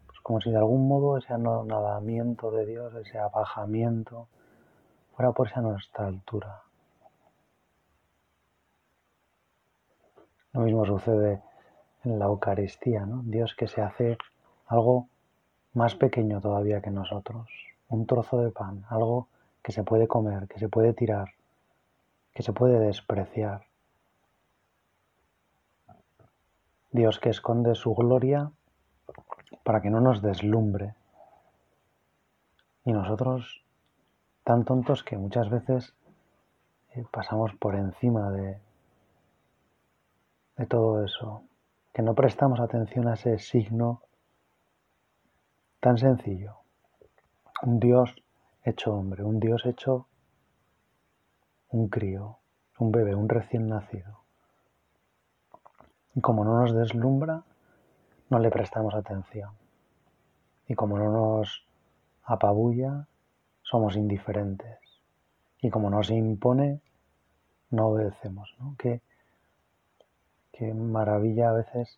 pues 0.07 0.21
como 0.21 0.39
si 0.39 0.49
de 0.49 0.59
algún 0.59 0.87
modo 0.87 1.17
ese 1.17 1.33
anonadamiento 1.33 2.51
de 2.51 2.65
Dios, 2.65 2.95
ese 2.95 3.17
abajamiento, 3.17 4.29
fuera 5.13 5.33
por 5.33 5.49
a 5.53 5.59
nuestra 5.59 6.07
altura. 6.07 6.61
Lo 10.53 10.61
mismo 10.61 10.85
sucede 10.85 11.41
en 12.03 12.19
la 12.19 12.25
Eucaristía, 12.25 13.05
¿no? 13.05 13.21
Dios 13.23 13.55
que 13.55 13.67
se 13.67 13.81
hace 13.81 14.17
algo 14.67 15.07
más 15.73 15.95
pequeño 15.95 16.41
todavía 16.41 16.81
que 16.81 16.91
nosotros, 16.91 17.49
un 17.89 18.05
trozo 18.05 18.41
de 18.41 18.51
pan, 18.51 18.83
algo 18.89 19.27
que 19.63 19.71
se 19.71 19.83
puede 19.83 20.07
comer, 20.07 20.47
que 20.47 20.59
se 20.59 20.69
puede 20.69 20.93
tirar, 20.93 21.29
que 22.33 22.43
se 22.43 22.53
puede 22.53 22.79
despreciar, 22.79 23.63
Dios 26.91 27.19
que 27.19 27.29
esconde 27.29 27.73
su 27.75 27.95
gloria 27.95 28.51
para 29.63 29.81
que 29.81 29.89
no 29.89 30.01
nos 30.01 30.21
deslumbre. 30.21 30.93
Y 32.83 32.91
nosotros, 32.91 33.63
tan 34.43 34.65
tontos 34.65 35.03
que 35.03 35.17
muchas 35.17 35.49
veces 35.49 35.93
eh, 36.93 37.05
pasamos 37.09 37.53
por 37.55 37.75
encima 37.75 38.29
de, 38.31 38.57
de 40.57 40.65
todo 40.65 41.05
eso, 41.05 41.43
que 41.93 42.01
no 42.01 42.15
prestamos 42.15 42.59
atención 42.59 43.07
a 43.07 43.13
ese 43.13 43.37
signo 43.39 44.01
tan 45.79 45.97
sencillo. 45.97 46.57
Un 47.63 47.79
Dios 47.79 48.15
hecho 48.63 48.93
hombre, 48.93 49.23
un 49.23 49.39
Dios 49.39 49.65
hecho 49.65 50.07
un 51.69 51.87
crío, 51.87 52.37
un 52.79 52.91
bebé, 52.91 53.15
un 53.15 53.29
recién 53.29 53.67
nacido. 53.67 54.19
Y 56.13 56.21
como 56.21 56.43
no 56.43 56.59
nos 56.59 56.73
deslumbra, 56.73 57.43
no 58.29 58.39
le 58.39 58.49
prestamos 58.49 58.93
atención. 58.93 59.51
Y 60.67 60.75
como 60.75 60.97
no 60.97 61.11
nos 61.11 61.65
apabulla, 62.23 63.07
somos 63.61 63.95
indiferentes. 63.95 64.79
Y 65.61 65.69
como 65.69 65.89
no 65.89 66.03
se 66.03 66.15
impone, 66.15 66.81
no 67.69 67.87
obedecemos. 67.87 68.53
¿no? 68.59 68.75
Qué, 68.77 69.01
qué 70.61 70.75
maravilla 70.75 71.49
a 71.49 71.53
veces 71.53 71.97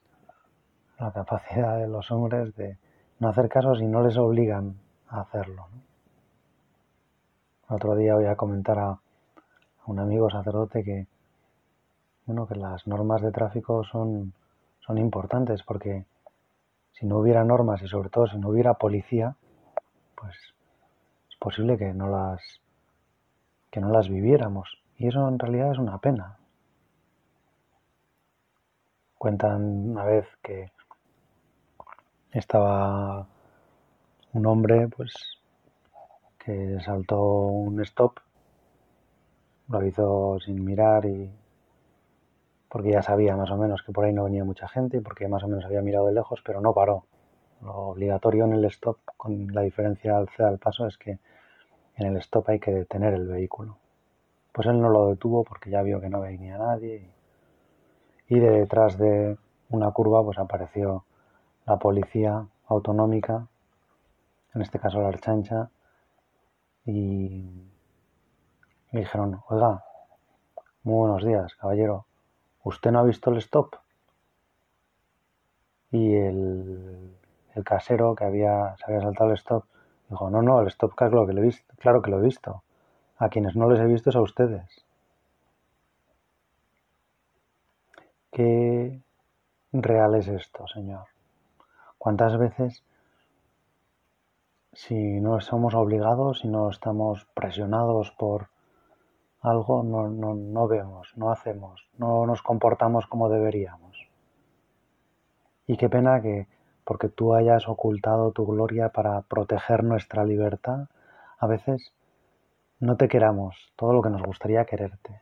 la 0.97 1.11
capacidad 1.11 1.77
de 1.79 1.87
los 1.89 2.09
hombres 2.11 2.55
de 2.55 2.77
no 3.19 3.27
hacer 3.27 3.49
caso 3.49 3.75
si 3.75 3.85
no 3.85 4.01
les 4.01 4.15
obligan 4.15 4.77
a 5.09 5.19
hacerlo. 5.19 5.67
otro 7.67 7.93
día 7.97 8.15
voy 8.15 8.27
a 8.27 8.37
comentar 8.37 8.79
a, 8.79 8.99
un 9.85 9.99
amigo 9.99 10.29
sacerdote 10.29 10.81
que, 10.81 11.07
que 12.25 12.55
las 12.55 12.87
normas 12.87 13.21
de 13.21 13.33
tráfico 13.33 13.83
son, 13.83 14.31
son 14.79 14.97
importantes 14.97 15.61
porque 15.63 16.05
si 16.93 17.05
no 17.05 17.17
hubiera 17.17 17.43
normas 17.43 17.81
y 17.81 17.89
sobre 17.89 18.07
todo 18.07 18.27
si 18.27 18.37
no 18.37 18.47
hubiera 18.47 18.75
policía, 18.75 19.35
pues 20.15 20.37
es 21.29 21.35
posible 21.37 21.77
que 21.77 21.93
no 21.93 22.07
las 22.07 22.39
que 23.71 23.81
no 23.81 23.89
las 23.89 24.07
viviéramos 24.07 24.81
y 24.97 25.07
eso 25.07 25.27
en 25.27 25.37
realidad 25.37 25.73
es 25.73 25.79
una 25.79 25.97
pena. 25.97 26.37
Cuentan 29.23 29.61
una 29.91 30.03
vez 30.03 30.27
que 30.41 30.69
estaba 32.33 33.25
un 34.33 34.45
hombre 34.45 34.89
pues 34.89 35.13
que 36.37 36.77
saltó 36.81 37.21
un 37.21 37.81
stop 37.83 38.19
lo 39.69 39.85
hizo 39.85 40.39
sin 40.41 40.65
mirar 40.65 41.05
y 41.05 41.31
porque 42.67 42.91
ya 42.91 43.01
sabía 43.01 43.37
más 43.37 43.49
o 43.49 43.55
menos 43.55 43.81
que 43.81 43.93
por 43.93 44.03
ahí 44.03 44.11
no 44.11 44.25
venía 44.25 44.43
mucha 44.43 44.67
gente 44.67 44.97
y 44.97 44.99
porque 44.99 45.29
más 45.29 45.41
o 45.43 45.47
menos 45.47 45.63
había 45.63 45.81
mirado 45.81 46.07
de 46.07 46.15
lejos, 46.15 46.41
pero 46.43 46.59
no 46.59 46.73
paró. 46.73 47.05
Lo 47.61 47.75
obligatorio 47.75 48.43
en 48.43 48.51
el 48.51 48.65
stop, 48.65 48.97
con 49.15 49.47
la 49.53 49.61
diferencia 49.61 50.17
al 50.17 50.27
al 50.39 50.59
paso, 50.59 50.85
es 50.85 50.97
que 50.97 51.17
en 51.95 52.07
el 52.07 52.17
stop 52.17 52.49
hay 52.49 52.59
que 52.59 52.73
detener 52.73 53.13
el 53.13 53.29
vehículo. 53.29 53.77
Pues 54.51 54.67
él 54.67 54.81
no 54.81 54.89
lo 54.89 55.07
detuvo 55.07 55.45
porque 55.45 55.69
ya 55.69 55.81
vio 55.81 56.01
que 56.01 56.09
no 56.09 56.19
venía 56.19 56.57
nadie 56.57 57.22
de 58.39 58.49
detrás 58.49 58.97
de 58.97 59.37
una 59.69 59.91
curva 59.91 60.23
pues 60.23 60.37
apareció 60.37 61.05
la 61.65 61.77
policía 61.77 62.45
autonómica, 62.67 63.47
en 64.53 64.61
este 64.61 64.79
caso 64.79 65.01
la 65.01 65.09
archancha, 65.09 65.69
y 66.85 67.49
me 68.91 68.99
dijeron, 68.99 69.41
oiga, 69.49 69.83
muy 70.83 71.07
buenos 71.07 71.23
días, 71.23 71.55
caballero, 71.55 72.05
¿usted 72.63 72.91
no 72.91 72.99
ha 72.99 73.03
visto 73.03 73.31
el 73.31 73.37
stop? 73.37 73.75
Y 75.91 76.15
el, 76.15 77.15
casero 77.63 78.15
que 78.15 78.25
había, 78.25 78.75
se 78.77 78.85
había 78.85 79.01
saltado 79.01 79.29
el 79.29 79.37
stop 79.37 79.65
dijo, 80.09 80.29
no, 80.29 80.41
no, 80.41 80.61
el 80.61 80.67
stop 80.67 80.93
claro 80.95 81.25
que, 81.25 81.33
lo 81.33 81.41
he 81.41 81.45
visto, 81.45 81.73
claro 81.77 82.01
que 82.01 82.11
lo 82.11 82.19
he 82.19 82.21
visto. 82.21 82.63
A 83.17 83.29
quienes 83.29 83.55
no 83.55 83.69
les 83.69 83.79
he 83.79 83.85
visto 83.85 84.09
es 84.09 84.15
a 84.15 84.21
ustedes. 84.21 84.85
¿Qué 88.33 88.99
real 89.71 90.15
es 90.15 90.27
esto, 90.27 90.67
Señor? 90.67 91.05
¿Cuántas 91.99 92.35
veces 92.35 92.83
si 94.71 95.21
no 95.21 95.39
somos 95.39 95.75
obligados, 95.75 96.39
si 96.39 96.47
no 96.47 96.71
estamos 96.71 97.27
presionados 97.35 98.09
por 98.17 98.49
algo 99.39 99.83
no, 99.83 100.09
no, 100.09 100.33
no 100.33 100.67
vemos, 100.67 101.13
no 101.15 101.31
hacemos, 101.31 101.87
no 101.99 102.25
nos 102.25 102.41
comportamos 102.41 103.05
como 103.05 103.29
deberíamos. 103.29 104.09
Y 105.67 105.77
qué 105.77 105.87
pena 105.87 106.19
que, 106.19 106.47
porque 106.85 107.09
tú 107.09 107.35
hayas 107.35 107.67
ocultado 107.67 108.31
tu 108.31 108.47
gloria 108.47 108.89
para 108.89 109.21
proteger 109.21 109.83
nuestra 109.83 110.25
libertad, 110.25 110.87
a 111.37 111.45
veces 111.45 111.93
no 112.79 112.97
te 112.97 113.07
queramos 113.07 113.71
todo 113.75 113.93
lo 113.93 114.01
que 114.01 114.09
nos 114.09 114.23
gustaría 114.23 114.65
quererte. 114.65 115.21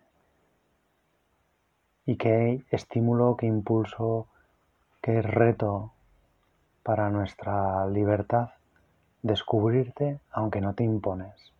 Y 2.05 2.17
qué 2.17 2.65
estímulo, 2.71 3.37
qué 3.37 3.45
impulso, 3.45 4.27
qué 5.01 5.21
reto 5.21 5.93
para 6.83 7.09
nuestra 7.09 7.85
libertad 7.87 8.49
descubrirte 9.21 10.19
aunque 10.31 10.61
no 10.61 10.73
te 10.73 10.83
impones. 10.83 11.53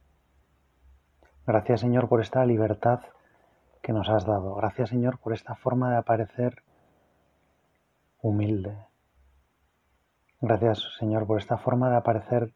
Gracias 1.46 1.82
Señor 1.82 2.08
por 2.08 2.22
esta 2.22 2.46
libertad 2.46 3.02
que 3.82 3.94
nos 3.94 4.10
has 4.10 4.26
dado. 4.26 4.56
Gracias 4.56 4.90
Señor 4.90 5.20
por 5.20 5.34
esta 5.34 5.56
forma 5.56 5.92
de 5.92 5.98
aparecer 5.98 6.64
humilde. 8.22 8.78
Gracias 10.40 10.96
Señor 10.98 11.28
por 11.28 11.40
esta 11.40 11.58
forma 11.58 11.90
de 11.90 11.98
aparecer, 11.98 12.54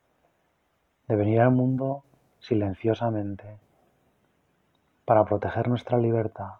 de 1.07 1.15
venir 1.15 1.41
al 1.41 1.51
mundo 1.51 2.03
silenciosamente, 2.39 3.57
para 5.05 5.25
proteger 5.25 5.67
nuestra 5.67 5.97
libertad, 5.97 6.53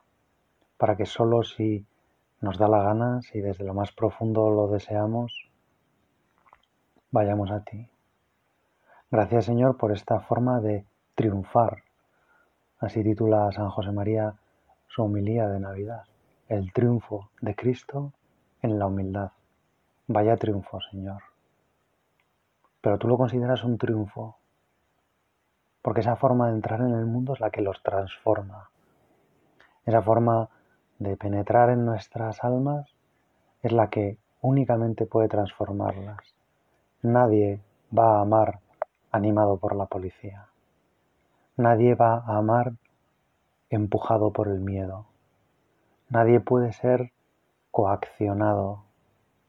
para 0.78 0.96
que 0.96 1.06
solo 1.06 1.44
si 1.44 1.86
nos 2.42 2.58
da 2.58 2.68
la 2.68 2.84
gana, 2.84 3.22
si 3.22 3.42
desde 3.42 3.64
lo 3.64 3.74
más 3.74 3.92
profundo 3.92 4.50
lo 4.50 4.68
deseamos, 4.68 5.50
vayamos 7.12 7.52
a 7.52 7.64
ti. 7.64 7.90
Gracias 9.12 9.46
Señor 9.46 9.78
por 9.78 9.92
esta 9.92 10.20
forma 10.20 10.60
de 10.60 10.86
triunfar 11.16 11.86
Así 12.80 13.04
titula 13.04 13.52
San 13.54 13.70
José 13.70 13.92
María 13.92 14.36
su 14.88 15.04
homilía 15.04 15.48
de 15.48 15.60
Navidad, 15.60 16.04
el 16.48 16.72
triunfo 16.74 17.30
de 17.42 17.56
Cristo 17.56 18.12
en 18.62 18.78
la 18.78 18.86
humildad. 18.86 19.32
Vaya 20.08 20.36
triunfo, 20.36 20.80
Señor. 20.92 21.24
Pero 22.82 23.00
tú 23.00 23.08
lo 23.08 23.18
consideras 23.18 23.64
un 23.64 23.78
triunfo, 23.78 24.38
porque 25.82 26.02
esa 26.02 26.16
forma 26.16 26.48
de 26.48 26.54
entrar 26.54 26.82
en 26.82 26.94
el 26.94 27.06
mundo 27.06 27.34
es 27.34 27.40
la 27.40 27.50
que 27.50 27.62
los 27.62 27.82
transforma. 27.82 28.70
Esa 29.86 30.02
forma 30.02 30.50
de 31.00 31.18
penetrar 31.18 31.70
en 31.70 31.86
nuestras 31.86 32.44
almas 32.44 32.96
es 33.62 33.72
la 33.72 33.90
que 33.90 34.18
únicamente 34.42 35.06
puede 35.06 35.28
transformarlas. 35.28 36.20
Nadie 37.02 37.62
va 37.98 38.18
a 38.18 38.22
amar 38.22 38.60
animado 39.12 39.58
por 39.58 39.76
la 39.76 39.86
policía. 39.86 40.48
Nadie 41.58 41.96
va 41.96 42.16
a 42.16 42.38
amar 42.38 42.74
empujado 43.70 44.32
por 44.32 44.48
el 44.48 44.60
miedo. 44.60 45.06
Nadie 46.10 46.40
puede 46.40 46.74
ser 46.74 47.12
coaccionado 47.72 48.84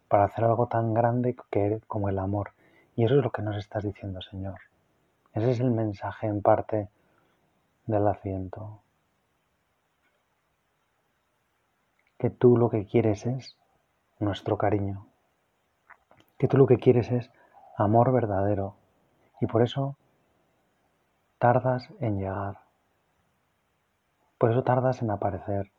para 0.08 0.24
hacer 0.24 0.44
algo 0.44 0.66
tan 0.66 0.94
grande 0.94 1.36
como 1.86 2.08
el 2.08 2.18
amor. 2.18 2.52
Y 2.94 3.04
eso 3.04 3.16
es 3.18 3.24
lo 3.24 3.30
que 3.30 3.42
nos 3.42 3.56
estás 3.56 3.84
diciendo, 3.84 4.20
Señor. 4.22 4.60
Ese 5.34 5.50
es 5.50 5.60
el 5.60 5.70
mensaje 5.70 6.26
en 6.26 6.40
parte 6.40 6.88
del 7.86 8.06
asiento. 8.08 8.80
Que 12.18 12.30
tú 12.30 12.56
lo 12.56 12.70
que 12.70 12.86
quieres 12.86 13.26
es 13.26 13.56
nuestro 14.18 14.56
cariño. 14.58 15.06
Que 16.38 16.48
tú 16.48 16.56
lo 16.56 16.66
que 16.66 16.78
quieres 16.78 17.10
es 17.10 17.30
amor 17.76 18.12
verdadero. 18.12 18.76
Y 19.40 19.46
por 19.46 19.62
eso 19.62 19.96
tardas 21.38 21.88
en 22.00 22.18
llegar. 22.18 22.58
Por 24.38 24.50
eso 24.50 24.62
tardas 24.62 25.00
en 25.00 25.10
aparecer, 25.10 25.70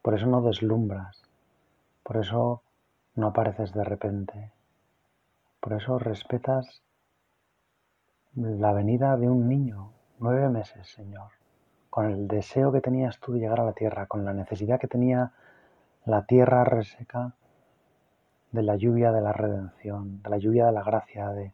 por 0.00 0.14
eso 0.14 0.26
no 0.26 0.40
deslumbras, 0.40 1.20
por 2.04 2.16
eso 2.16 2.62
no 3.16 3.28
apareces 3.28 3.72
de 3.72 3.82
repente, 3.82 4.52
por 5.58 5.72
eso 5.72 5.98
respetas 5.98 6.82
la 8.36 8.72
venida 8.72 9.16
de 9.16 9.28
un 9.28 9.48
niño, 9.48 9.90
nueve 10.20 10.48
meses, 10.48 10.86
Señor, 10.88 11.30
con 11.90 12.06
el 12.06 12.28
deseo 12.28 12.70
que 12.70 12.80
tenías 12.80 13.18
tú 13.18 13.32
de 13.32 13.40
llegar 13.40 13.60
a 13.60 13.64
la 13.64 13.72
tierra, 13.72 14.06
con 14.06 14.24
la 14.24 14.32
necesidad 14.32 14.78
que 14.78 14.88
tenía 14.88 15.32
la 16.04 16.26
tierra 16.26 16.64
reseca 16.64 17.34
de 18.52 18.62
la 18.62 18.76
lluvia 18.76 19.10
de 19.10 19.20
la 19.20 19.32
redención, 19.32 20.22
de 20.22 20.30
la 20.30 20.38
lluvia 20.38 20.66
de 20.66 20.72
la 20.72 20.82
gracia, 20.82 21.30
de 21.30 21.52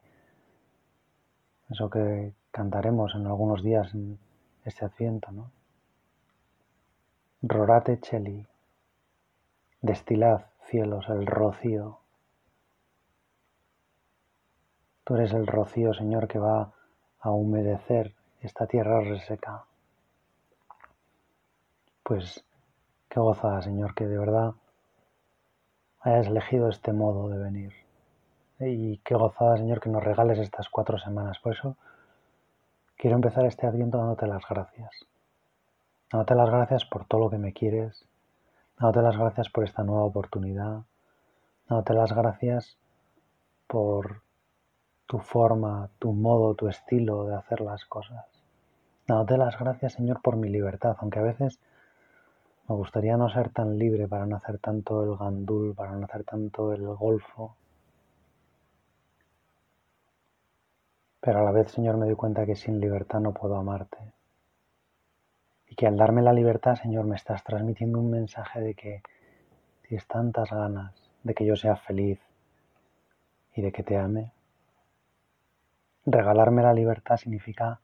eso 1.70 1.88
que 1.88 2.34
cantaremos 2.50 3.14
en 3.14 3.26
algunos 3.26 3.62
días 3.62 3.94
en 3.94 4.18
este 4.64 4.84
adviento, 4.84 5.30
¿no? 5.30 5.50
Rorate 7.42 8.00
cheli, 8.00 8.46
destilad 9.80 10.46
cielos, 10.66 11.08
el 11.08 11.26
rocío. 11.26 12.00
Tú 15.04 15.14
eres 15.14 15.32
el 15.32 15.46
rocío, 15.46 15.94
Señor, 15.94 16.28
que 16.28 16.38
va 16.38 16.72
a 17.20 17.30
humedecer 17.30 18.14
esta 18.40 18.66
tierra 18.66 19.00
reseca. 19.00 19.64
Pues 22.02 22.44
qué 23.11 23.20
gozada, 23.20 23.61
Señor, 23.61 23.94
que 23.94 24.07
de 24.07 24.16
verdad 24.16 24.55
hayas 26.01 26.29
elegido 26.29 26.68
este 26.68 26.92
modo 26.92 27.29
de 27.29 27.38
venir. 27.38 27.73
Y 28.61 28.99
qué 28.99 29.14
gozada, 29.14 29.57
Señor, 29.57 29.81
que 29.81 29.90
nos 29.90 30.05
regales 30.05 30.38
estas 30.38 30.68
cuatro 30.68 30.96
semanas. 30.99 31.38
Por 31.40 31.53
eso 31.53 31.77
quiero 32.96 33.16
empezar 33.16 33.44
este 33.46 33.66
adviento 33.66 33.99
dándote 33.99 34.27
las 34.27 34.42
gracias. 34.49 34.90
Dándote 36.12 36.35
las 36.35 36.51
gracias 36.51 36.85
por 36.85 37.05
todo 37.05 37.23
lo 37.23 37.31
que 37.31 37.38
me 37.38 37.53
quieres. 37.53 38.07
Dándote 38.79 39.03
las 39.03 39.18
gracias 39.18 39.49
por 39.49 39.64
esta 39.64 39.83
nueva 39.83 40.05
oportunidad. 40.05 40.83
Dándote 41.68 41.94
las 41.94 42.12
gracias 42.12 42.77
por 43.66 44.23
tu 45.07 45.18
forma, 45.18 45.90
tu 45.99 46.12
modo, 46.12 46.55
tu 46.55 46.68
estilo 46.68 47.25
de 47.25 47.35
hacer 47.35 47.61
las 47.61 47.85
cosas. 47.87 48.27
Dándote 49.09 49.37
las 49.37 49.59
gracias, 49.59 49.94
Señor, 49.94 50.23
por 50.23 50.37
mi 50.37 50.49
libertad, 50.49 50.96
aunque 51.01 51.18
a 51.18 51.23
veces 51.23 51.59
me 52.70 52.76
gustaría 52.76 53.16
no 53.16 53.28
ser 53.28 53.50
tan 53.50 53.76
libre 53.76 54.06
para 54.06 54.26
no 54.26 54.37
hacer 54.37 54.61
tanto 54.61 55.02
el 55.02 55.16
gandul, 55.16 55.74
para 55.74 55.90
no 55.90 56.04
hacer 56.04 56.22
tanto 56.22 56.72
el 56.72 56.87
golfo. 56.87 57.56
Pero 61.20 61.40
a 61.40 61.42
la 61.42 61.50
vez, 61.50 61.72
Señor, 61.72 61.96
me 61.96 62.06
doy 62.06 62.14
cuenta 62.14 62.46
que 62.46 62.54
sin 62.54 62.78
libertad 62.78 63.18
no 63.18 63.35
puedo 63.35 63.56
amarte. 63.56 63.98
Y 65.66 65.74
que 65.74 65.88
al 65.88 65.96
darme 65.96 66.22
la 66.22 66.33
libertad, 66.33 66.76
Señor, 66.76 67.06
me 67.06 67.16
estás 67.16 67.42
transmitiendo 67.42 67.98
un 67.98 68.09
mensaje 68.09 68.61
de 68.61 68.74
que 68.74 69.02
tienes 69.88 70.06
tantas 70.06 70.48
ganas 70.48 70.94
de 71.24 71.35
que 71.35 71.44
yo 71.44 71.56
sea 71.56 71.74
feliz 71.74 72.20
y 73.52 73.62
de 73.62 73.72
que 73.72 73.83
te 73.83 73.98
ame. 73.98 74.30
Regalarme 76.06 76.62
la 76.62 76.72
libertad 76.72 77.16
significa 77.16 77.80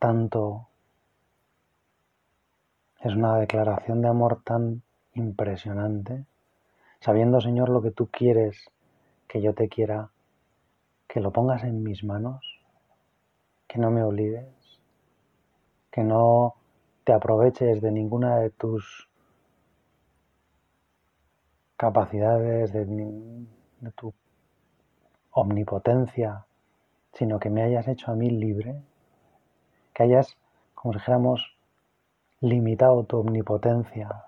tanto 0.00 0.66
es 3.00 3.14
una 3.14 3.36
declaración 3.38 4.02
de 4.02 4.08
amor 4.08 4.42
tan 4.44 4.82
impresionante, 5.14 6.24
sabiendo, 7.00 7.40
Señor, 7.40 7.68
lo 7.68 7.80
que 7.80 7.90
tú 7.90 8.08
quieres 8.08 8.70
que 9.28 9.40
yo 9.40 9.54
te 9.54 9.68
quiera, 9.68 10.10
que 11.06 11.20
lo 11.20 11.30
pongas 11.30 11.62
en 11.64 11.82
mis 11.82 12.02
manos, 12.02 12.60
que 13.66 13.78
no 13.78 13.90
me 13.90 14.02
olvides, 14.02 14.80
que 15.90 16.02
no 16.02 16.54
te 17.04 17.12
aproveches 17.12 17.80
de 17.80 17.92
ninguna 17.92 18.36
de 18.38 18.50
tus 18.50 19.08
capacidades, 21.76 22.72
de, 22.72 22.84
de 22.84 23.90
tu 23.92 24.12
omnipotencia, 25.30 26.44
sino 27.12 27.38
que 27.38 27.50
me 27.50 27.62
hayas 27.62 27.86
hecho 27.86 28.10
a 28.10 28.14
mí 28.14 28.30
libre, 28.30 28.82
que 29.94 30.02
hayas, 30.02 30.36
como 30.74 30.92
si 30.92 30.98
dijéramos, 30.98 31.57
limitado 32.40 33.02
tu 33.04 33.18
omnipotencia 33.18 34.24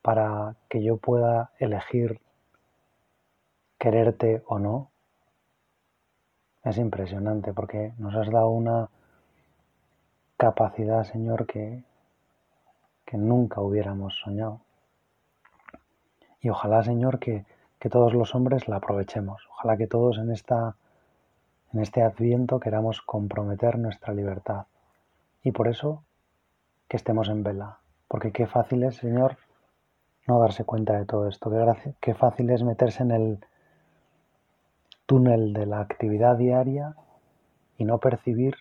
para 0.00 0.56
que 0.70 0.82
yo 0.82 0.96
pueda 0.96 1.50
elegir 1.58 2.20
quererte 3.78 4.42
o 4.46 4.58
no, 4.58 4.90
es 6.64 6.78
impresionante 6.78 7.52
porque 7.52 7.92
nos 7.98 8.14
has 8.14 8.30
dado 8.30 8.48
una 8.48 8.88
capacidad, 10.38 11.04
Señor, 11.04 11.46
que, 11.46 11.84
que 13.04 13.18
nunca 13.18 13.60
hubiéramos 13.60 14.18
soñado. 14.18 14.60
Y 16.40 16.48
ojalá, 16.48 16.82
Señor, 16.82 17.18
que, 17.18 17.44
que, 17.78 17.90
todos 17.90 18.14
los 18.14 18.34
hombres 18.34 18.68
la 18.68 18.76
aprovechemos. 18.76 19.46
Ojalá 19.50 19.76
que 19.76 19.86
todos 19.86 20.18
en, 20.18 20.30
esta, 20.30 20.76
en 21.72 21.80
este 21.80 22.02
adviento 22.02 22.58
queramos 22.58 23.02
comprometer 23.02 23.78
nuestra 23.78 24.14
libertad 24.14 24.66
y 25.42 25.52
por 25.52 25.68
eso 25.68 26.04
que 26.88 26.96
estemos 26.96 27.28
en 27.28 27.42
vela. 27.42 27.78
Porque 28.08 28.32
qué 28.32 28.46
fácil 28.46 28.82
es, 28.84 28.96
Señor, 28.96 29.36
no 30.26 30.40
darse 30.40 30.64
cuenta 30.64 30.94
de 30.94 31.06
todo 31.06 31.28
esto. 31.28 31.50
Qué, 32.00 32.14
fácil 32.14 32.50
es 32.50 32.62
meterse 32.62 33.02
en 33.02 33.10
el 33.10 33.38
túnel 35.06 35.54
de 35.54 35.66
la 35.66 35.80
actividad 35.80 36.36
diaria 36.36 36.94
y 37.78 37.84
no 37.84 37.98
percibir 37.98 38.56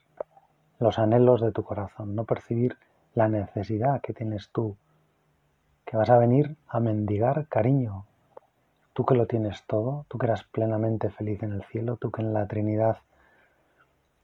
los 0.80 1.00
anhelos 1.00 1.42
de 1.42 1.52
tu 1.52 1.63
corazón, 1.63 2.16
no 2.16 2.24
percibir 2.24 2.78
la 3.16 3.28
necesidad 3.28 4.02
que 4.02 4.13
tienes 4.13 4.50
tú, 4.52 4.78
que 5.86 5.98
vas 5.98 6.10
a 6.10 6.18
venir 6.18 6.56
a 6.68 6.80
mendigar 6.80 7.48
cariño. 7.48 8.06
Tú 8.94 9.06
que 9.06 9.16
lo 9.16 9.28
tienes 9.28 9.66
todo, 9.66 10.06
tú 10.08 10.18
que 10.18 10.28
eras 10.28 10.44
plenamente 10.44 11.10
feliz 11.10 11.44
en 11.44 11.52
el 11.52 11.63
cielo, 11.63 11.98
tú 11.98 12.12
que 12.12 12.22
en 12.22 12.34
la 12.34 12.48
Trinidad 12.48 13.00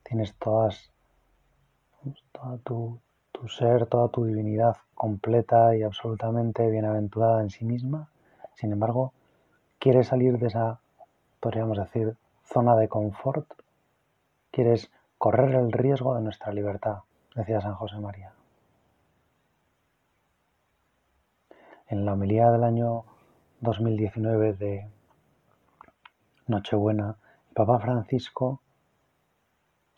tienes 0.03 0.33
todas 0.35 0.92
toda 2.31 2.57
tu, 2.57 2.99
ser, 3.47 3.85
toda 3.87 4.07
tu 4.09 4.25
divinidad 4.25 4.77
completa 4.95 5.75
y 5.75 5.83
absolutamente 5.83 6.69
bienaventurada 6.69 7.41
en 7.41 7.49
sí 7.49 7.65
misma. 7.65 8.09
Sin 8.55 8.71
embargo, 8.71 9.13
quieres 9.79 10.07
salir 10.07 10.37
de 10.37 10.47
esa, 10.47 10.79
podríamos 11.39 11.77
decir, 11.77 12.15
zona 12.45 12.75
de 12.75 12.87
confort. 12.87 13.47
Quieres 14.51 14.91
correr 15.17 15.55
el 15.55 15.71
riesgo 15.71 16.15
de 16.15 16.21
nuestra 16.21 16.53
libertad, 16.53 16.99
decía 17.35 17.61
San 17.61 17.75
José 17.75 17.97
María. 17.99 18.33
En 21.87 22.05
la 22.05 22.13
homilía 22.13 22.49
del 22.49 22.63
año 22.63 23.03
2019 23.61 24.53
de 24.53 24.87
Nochebuena, 26.47 27.15
el 27.49 27.53
Papa 27.53 27.79
Francisco 27.79 28.59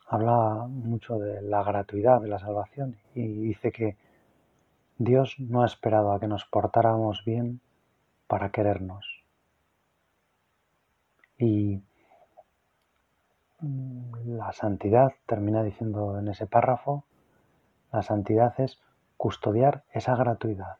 habla 0.07 0.67
mucho 0.67 1.17
de 1.17 1.41
la 1.41 1.63
gratuidad 1.63 2.21
de 2.21 2.27
la 2.27 2.39
salvación 2.39 2.97
y 3.13 3.27
dice 3.27 3.71
que 3.71 3.97
Dios 4.97 5.35
no 5.39 5.63
ha 5.63 5.65
esperado 5.65 6.11
a 6.11 6.19
que 6.19 6.27
nos 6.27 6.45
portáramos 6.45 7.23
bien 7.25 7.59
para 8.27 8.51
querernos. 8.51 9.23
Y 11.37 11.81
la 14.25 14.51
santidad, 14.53 15.13
termina 15.25 15.63
diciendo 15.63 16.17
en 16.19 16.27
ese 16.27 16.47
párrafo, 16.47 17.03
la 17.91 18.03
santidad 18.03 18.53
es 18.59 18.79
custodiar 19.17 19.83
esa 19.91 20.15
gratuidad. 20.15 20.77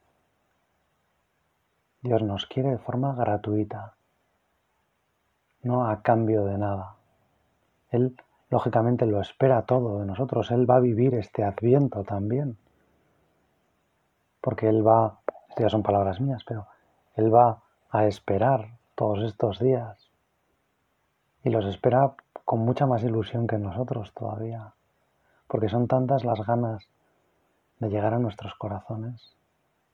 Dios 2.02 2.22
nos 2.22 2.46
quiere 2.46 2.70
de 2.70 2.78
forma 2.78 3.14
gratuita, 3.14 3.94
no 5.62 5.88
a 5.88 6.02
cambio 6.02 6.44
de 6.44 6.58
nada. 6.58 6.96
Él 7.90 8.16
lógicamente 8.50 9.06
lo 9.06 9.20
espera 9.20 9.62
todo 9.62 10.00
de 10.00 10.06
nosotros. 10.06 10.50
Él 10.50 10.68
va 10.68 10.76
a 10.76 10.80
vivir 10.80 11.14
este 11.14 11.44
adviento 11.44 12.04
también. 12.04 12.56
Porque 14.40 14.68
Él 14.68 14.86
va, 14.86 15.18
estas 15.48 15.64
ya 15.64 15.68
son 15.68 15.82
palabras 15.82 16.20
mías, 16.20 16.44
pero 16.46 16.66
Él 17.16 17.34
va 17.34 17.62
a 17.90 18.06
esperar 18.06 18.76
todos 18.94 19.24
estos 19.24 19.58
días. 19.58 20.10
Y 21.42 21.50
los 21.50 21.64
espera 21.66 22.14
con 22.44 22.60
mucha 22.60 22.86
más 22.86 23.02
ilusión 23.02 23.46
que 23.46 23.58
nosotros 23.58 24.12
todavía. 24.14 24.72
Porque 25.48 25.68
son 25.68 25.88
tantas 25.88 26.24
las 26.24 26.44
ganas 26.46 26.88
de 27.78 27.88
llegar 27.88 28.14
a 28.14 28.18
nuestros 28.18 28.54
corazones, 28.54 29.34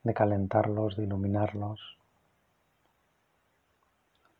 de 0.03 0.13
calentarlos, 0.13 0.95
de 0.95 1.03
iluminarlos. 1.03 1.97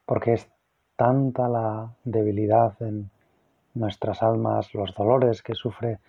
Porque 0.06 0.34
es 0.34 0.49
tanta 0.95 1.47
la 1.47 1.89
debilidad 2.04 2.80
en 2.82 3.10
nuestras 3.73 4.21
almas, 4.21 4.73
los 4.73 4.93
dolores 4.93 5.41
que 5.41 5.55
sufre 5.55 5.99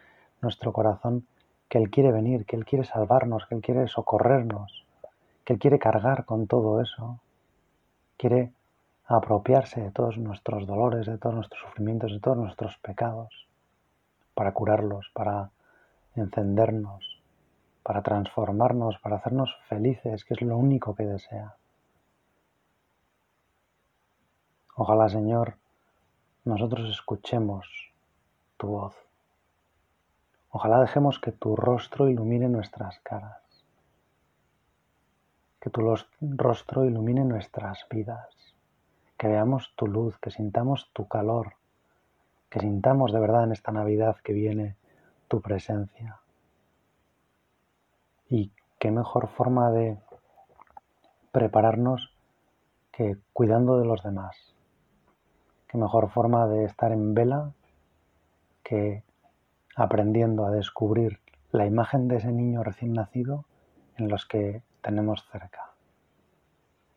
nuestro 0.42 0.72
corazón, 0.72 1.27
que 1.68 1.79
Él 1.79 1.90
quiere 1.90 2.12
venir, 2.12 2.44
que 2.44 2.57
Él 2.57 2.64
quiere 2.64 2.85
salvarnos, 2.85 3.46
que 3.46 3.55
Él 3.55 3.62
quiere 3.62 3.88
socorrernos, 3.88 4.85
que 5.44 5.55
Él 5.55 5.59
quiere 5.59 5.79
cargar 5.79 6.24
con 6.24 6.46
todo 6.46 6.81
eso, 6.81 7.20
quiere 8.16 8.53
apropiarse 9.07 9.81
de 9.81 9.90
todos 9.90 10.18
nuestros 10.18 10.66
dolores, 10.66 11.07
de 11.07 11.18
todos 11.18 11.35
nuestros 11.35 11.61
sufrimientos, 11.62 12.12
de 12.12 12.20
todos 12.20 12.37
nuestros 12.37 12.79
pecados, 12.79 13.46
para 14.35 14.53
curarlos, 14.53 15.11
para 15.14 15.50
encendernos, 16.16 17.22
para 17.83 18.03
transformarnos, 18.03 18.98
para 18.98 19.16
hacernos 19.16 19.55
felices, 19.68 20.24
que 20.24 20.35
es 20.35 20.42
lo 20.42 20.57
único 20.57 20.94
que 20.94 21.05
desea. 21.05 21.55
Ojalá, 24.77 25.09
Señor, 25.09 25.57
nosotros 26.44 26.90
escuchemos 26.90 27.66
tu 28.59 28.66
voz. 28.66 28.94
Ojalá 30.50 30.80
dejemos 30.80 31.18
que 31.18 31.33
tu 31.33 31.57
rostro 31.57 32.09
ilumine 32.09 32.48
nuestras 32.48 33.00
caras, 33.00 33.42
que 35.61 35.70
tu 35.70 35.96
rostro 36.20 36.85
ilumine 36.85 37.24
nuestras 37.24 37.87
vidas, 37.90 38.28
que 39.16 39.26
veamos 39.26 39.72
tu 39.74 39.87
luz, 39.87 40.18
que 40.18 40.30
sintamos 40.30 40.90
tu 40.92 41.09
calor, 41.09 41.54
que 42.50 42.61
sintamos 42.61 43.12
de 43.12 43.20
verdad 43.20 43.44
en 43.44 43.52
esta 43.52 43.72
Navidad 43.72 44.16
que 44.22 44.33
viene 44.33 44.76
tu 45.28 45.40
presencia. 45.40 46.20
Y 48.28 48.52
qué 48.78 48.90
mejor 48.90 49.28
forma 49.28 49.70
de 49.70 49.98
prepararnos 51.33 52.14
que 52.92 53.16
cuidando 53.33 53.78
de 53.78 53.87
los 53.87 54.02
demás. 54.02 54.54
Qué 55.75 55.81
mejor 55.81 56.09
forma 56.09 56.47
de 56.47 56.67
estar 56.67 56.93
en 56.93 57.15
vela 57.15 57.53
que 58.63 59.03
aprendiendo 59.75 60.47
a 60.47 60.53
descubrir 60.53 61.19
la 61.51 61.67
imagen 61.67 62.07
de 62.07 62.19
ese 62.19 62.31
niño 62.31 62.63
recién 62.63 62.93
nacido 62.93 63.45
en 63.97 64.09
los 64.09 64.25
que 64.25 64.63
tenemos 64.83 65.27
cerca. 65.33 65.73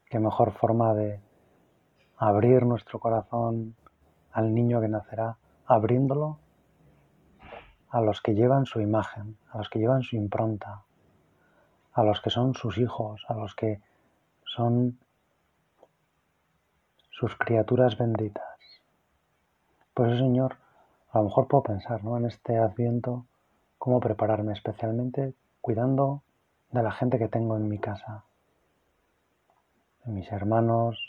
Qué 0.05 0.19
mejor 0.19 0.51
forma 0.51 0.93
de 0.93 1.19
abrir 2.17 2.67
nuestro 2.67 2.99
corazón 2.99 3.75
al 4.31 4.53
niño 4.53 4.79
que 4.79 4.89
nacerá, 4.89 5.37
abriéndolo 5.65 6.37
a 7.89 7.99
los 8.01 8.21
que 8.21 8.35
llevan 8.35 8.67
su 8.67 8.79
imagen, 8.79 9.39
a 9.49 9.57
los 9.57 9.71
que 9.71 9.79
llevan 9.79 10.03
su 10.03 10.17
impronta, 10.17 10.83
a 11.93 12.03
los 12.03 12.21
que 12.21 12.29
son 12.29 12.53
sus 12.53 12.77
hijos, 12.77 13.25
a 13.27 13.33
los 13.33 13.55
que 13.55 13.81
son 14.45 14.99
sus 17.09 17.35
criaturas 17.35 17.97
benditas. 17.97 18.56
Por 19.97 20.09
eso, 20.09 20.19
Señor, 20.19 20.57
a 21.09 21.17
lo 21.17 21.23
mejor 21.23 21.47
puedo 21.47 21.63
pensar 21.63 22.03
¿no? 22.03 22.17
en 22.17 22.25
este 22.25 22.55
adviento 22.55 23.25
cómo 23.79 23.99
prepararme 23.99 24.53
especialmente 24.53 25.33
cuidando 25.59 26.21
de 26.69 26.83
la 26.83 26.91
gente 26.91 27.17
que 27.17 27.27
tengo 27.27 27.57
en 27.57 27.67
mi 27.67 27.79
casa, 27.79 28.23
de 30.05 30.11
mis 30.11 30.31
hermanos, 30.31 30.99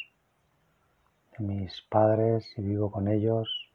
de 1.37 1.45
mis 1.45 1.83
padres, 1.91 2.47
si 2.55 2.63
vivo 2.63 2.91
con 2.91 3.09
ellos, 3.09 3.71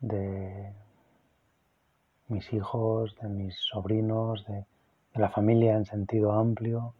de 0.00 0.74
mis 2.26 2.52
hijos, 2.52 3.14
de 3.22 3.28
mis 3.28 3.54
sobrinos, 3.60 4.44
de, 4.46 4.66
de 5.14 5.20
la 5.20 5.28
familia 5.28 5.76
en 5.76 5.84
sentido 5.84 6.32
amplio, 6.32 6.94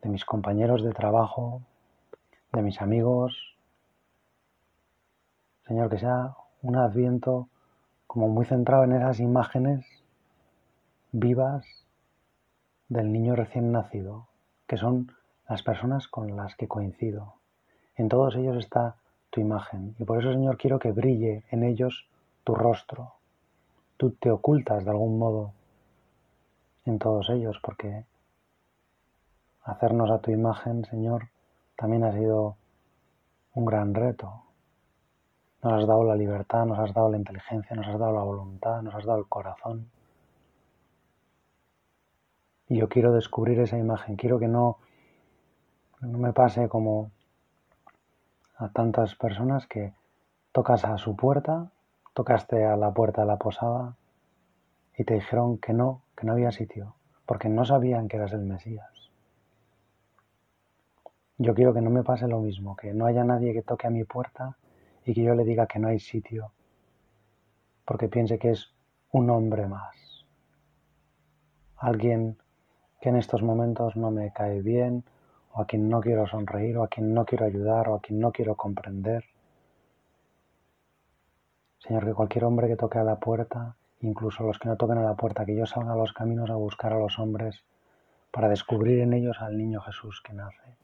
de 0.00 0.08
mis 0.08 0.24
compañeros 0.24 0.82
de 0.82 0.92
trabajo, 0.92 1.60
de 2.54 2.62
mis 2.62 2.80
amigos. 2.80 3.57
Señor, 5.68 5.90
que 5.90 5.98
sea 5.98 6.34
un 6.62 6.76
adviento 6.76 7.48
como 8.06 8.26
muy 8.28 8.46
centrado 8.46 8.84
en 8.84 8.94
esas 8.94 9.20
imágenes 9.20 9.84
vivas 11.12 11.66
del 12.88 13.12
niño 13.12 13.36
recién 13.36 13.70
nacido, 13.70 14.28
que 14.66 14.78
son 14.78 15.12
las 15.46 15.62
personas 15.62 16.08
con 16.08 16.34
las 16.36 16.56
que 16.56 16.68
coincido. 16.68 17.34
En 17.96 18.08
todos 18.08 18.34
ellos 18.36 18.56
está 18.56 18.96
tu 19.28 19.42
imagen 19.42 19.94
y 19.98 20.04
por 20.04 20.18
eso, 20.18 20.32
Señor, 20.32 20.56
quiero 20.56 20.78
que 20.78 20.92
brille 20.92 21.44
en 21.50 21.62
ellos 21.64 22.08
tu 22.44 22.54
rostro. 22.54 23.12
Tú 23.98 24.12
te 24.12 24.30
ocultas 24.30 24.86
de 24.86 24.90
algún 24.90 25.18
modo 25.18 25.52
en 26.86 26.98
todos 26.98 27.28
ellos 27.28 27.58
porque 27.62 28.06
hacernos 29.64 30.10
a 30.10 30.20
tu 30.20 30.30
imagen, 30.30 30.86
Señor, 30.86 31.28
también 31.76 32.04
ha 32.04 32.12
sido 32.12 32.56
un 33.52 33.66
gran 33.66 33.92
reto. 33.92 34.47
Nos 35.68 35.82
has 35.82 35.86
dado 35.86 36.02
la 36.02 36.16
libertad, 36.16 36.64
nos 36.64 36.78
has 36.78 36.94
dado 36.94 37.10
la 37.10 37.18
inteligencia, 37.18 37.76
nos 37.76 37.86
has 37.88 37.98
dado 37.98 38.12
la 38.12 38.22
voluntad, 38.22 38.80
nos 38.80 38.94
has 38.94 39.04
dado 39.04 39.18
el 39.18 39.26
corazón. 39.26 39.90
Y 42.70 42.78
yo 42.78 42.88
quiero 42.88 43.12
descubrir 43.12 43.60
esa 43.60 43.76
imagen, 43.76 44.16
quiero 44.16 44.38
que 44.38 44.48
no, 44.48 44.78
no 46.00 46.16
me 46.16 46.32
pase 46.32 46.70
como 46.70 47.10
a 48.56 48.70
tantas 48.70 49.14
personas 49.14 49.66
que 49.66 49.92
tocas 50.52 50.86
a 50.86 50.96
su 50.96 51.14
puerta, 51.16 51.70
tocaste 52.14 52.64
a 52.64 52.74
la 52.78 52.90
puerta 52.94 53.20
de 53.20 53.26
la 53.26 53.36
posada 53.36 53.94
y 54.96 55.04
te 55.04 55.14
dijeron 55.14 55.58
que 55.58 55.74
no, 55.74 56.00
que 56.16 56.26
no 56.26 56.32
había 56.32 56.50
sitio, 56.50 56.94
porque 57.26 57.50
no 57.50 57.66
sabían 57.66 58.08
que 58.08 58.16
eras 58.16 58.32
el 58.32 58.40
Mesías. 58.40 59.10
Yo 61.36 61.54
quiero 61.54 61.74
que 61.74 61.82
no 61.82 61.90
me 61.90 62.04
pase 62.04 62.26
lo 62.26 62.40
mismo, 62.40 62.74
que 62.74 62.94
no 62.94 63.04
haya 63.04 63.22
nadie 63.22 63.52
que 63.52 63.60
toque 63.60 63.86
a 63.86 63.90
mi 63.90 64.04
puerta 64.04 64.56
y 65.08 65.14
que 65.14 65.22
yo 65.22 65.34
le 65.34 65.44
diga 65.44 65.66
que 65.66 65.78
no 65.78 65.88
hay 65.88 65.98
sitio, 65.98 66.52
porque 67.86 68.08
piense 68.08 68.38
que 68.38 68.50
es 68.50 68.74
un 69.10 69.30
hombre 69.30 69.66
más. 69.66 69.96
Alguien 71.78 72.36
que 73.00 73.08
en 73.08 73.16
estos 73.16 73.42
momentos 73.42 73.96
no 73.96 74.10
me 74.10 74.30
cae 74.34 74.60
bien, 74.60 75.04
o 75.54 75.62
a 75.62 75.66
quien 75.66 75.88
no 75.88 76.02
quiero 76.02 76.26
sonreír, 76.26 76.76
o 76.76 76.82
a 76.82 76.88
quien 76.88 77.14
no 77.14 77.24
quiero 77.24 77.46
ayudar, 77.46 77.88
o 77.88 77.94
a 77.94 78.00
quien 78.02 78.20
no 78.20 78.32
quiero 78.32 78.54
comprender. 78.54 79.24
Señor, 81.78 82.04
que 82.04 82.12
cualquier 82.12 82.44
hombre 82.44 82.68
que 82.68 82.76
toque 82.76 82.98
a 82.98 83.04
la 83.04 83.18
puerta, 83.18 83.76
incluso 84.02 84.42
los 84.44 84.58
que 84.58 84.68
no 84.68 84.76
toquen 84.76 84.98
a 84.98 85.04
la 85.04 85.14
puerta, 85.14 85.46
que 85.46 85.56
yo 85.56 85.64
salga 85.64 85.94
a 85.94 85.96
los 85.96 86.12
caminos 86.12 86.50
a 86.50 86.56
buscar 86.56 86.92
a 86.92 86.98
los 86.98 87.18
hombres 87.18 87.64
para 88.30 88.50
descubrir 88.50 88.98
en 88.98 89.14
ellos 89.14 89.40
al 89.40 89.56
niño 89.56 89.80
Jesús 89.80 90.20
que 90.20 90.34
nace. 90.34 90.76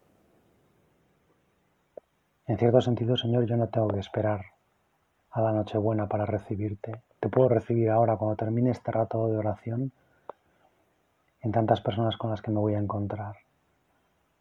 En 2.46 2.58
cierto 2.58 2.82
sentido, 2.82 3.16
Señor, 3.16 3.46
yo 3.46 3.56
no 3.56 3.68
tengo 3.68 3.88
que 3.88 4.00
esperar 4.00 4.44
a 5.30 5.40
la 5.40 5.52
Nochebuena 5.52 6.06
para 6.06 6.26
recibirte. 6.26 7.00
Te 7.18 7.30
puedo 7.30 7.48
recibir 7.48 7.88
ahora 7.88 8.16
cuando 8.16 8.36
termine 8.36 8.70
este 8.70 8.92
rato 8.92 9.28
de 9.28 9.38
oración 9.38 9.92
en 11.40 11.52
tantas 11.52 11.80
personas 11.80 12.18
con 12.18 12.30
las 12.30 12.42
que 12.42 12.50
me 12.50 12.60
voy 12.60 12.74
a 12.74 12.78
encontrar, 12.78 13.36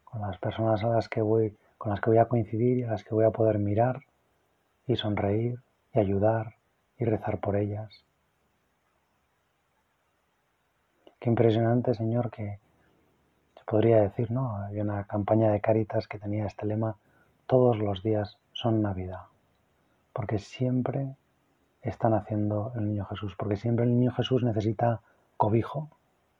con 0.04 0.20
las 0.20 0.36
personas 0.36 0.84
a 0.84 0.88
las 0.88 1.08
que 1.08 1.22
voy, 1.22 1.56
con 1.78 1.90
las 1.90 2.00
que 2.00 2.10
voy 2.10 2.18
a 2.18 2.26
coincidir 2.26 2.78
y 2.78 2.82
a 2.82 2.90
las 2.90 3.04
que 3.04 3.14
voy 3.14 3.24
a 3.24 3.30
poder 3.30 3.58
mirar 3.58 4.02
y 4.86 4.96
sonreír 4.96 5.58
y 5.94 5.98
ayudar 5.98 6.56
y 6.98 7.06
rezar 7.06 7.38
por 7.38 7.56
ellas. 7.56 8.04
Qué 11.18 11.30
impresionante, 11.30 11.94
Señor, 11.94 12.30
que 12.30 12.58
se 13.56 13.64
podría 13.64 14.02
decir, 14.02 14.30
¿no? 14.30 14.56
Había 14.56 14.82
una 14.82 15.04
campaña 15.04 15.50
de 15.50 15.62
Cáritas 15.62 16.06
que 16.06 16.18
tenía 16.18 16.44
este 16.44 16.66
lema 16.66 16.96
todos 17.46 17.78
los 17.78 18.02
días 18.02 18.38
son 18.52 18.82
Navidad, 18.82 19.22
porque 20.12 20.38
siempre 20.38 21.14
están 21.82 22.14
haciendo 22.14 22.72
el 22.76 22.88
Niño 22.88 23.04
Jesús, 23.04 23.34
porque 23.36 23.56
siempre 23.56 23.84
el 23.84 23.98
Niño 23.98 24.12
Jesús 24.12 24.42
necesita 24.42 25.00
cobijo 25.36 25.90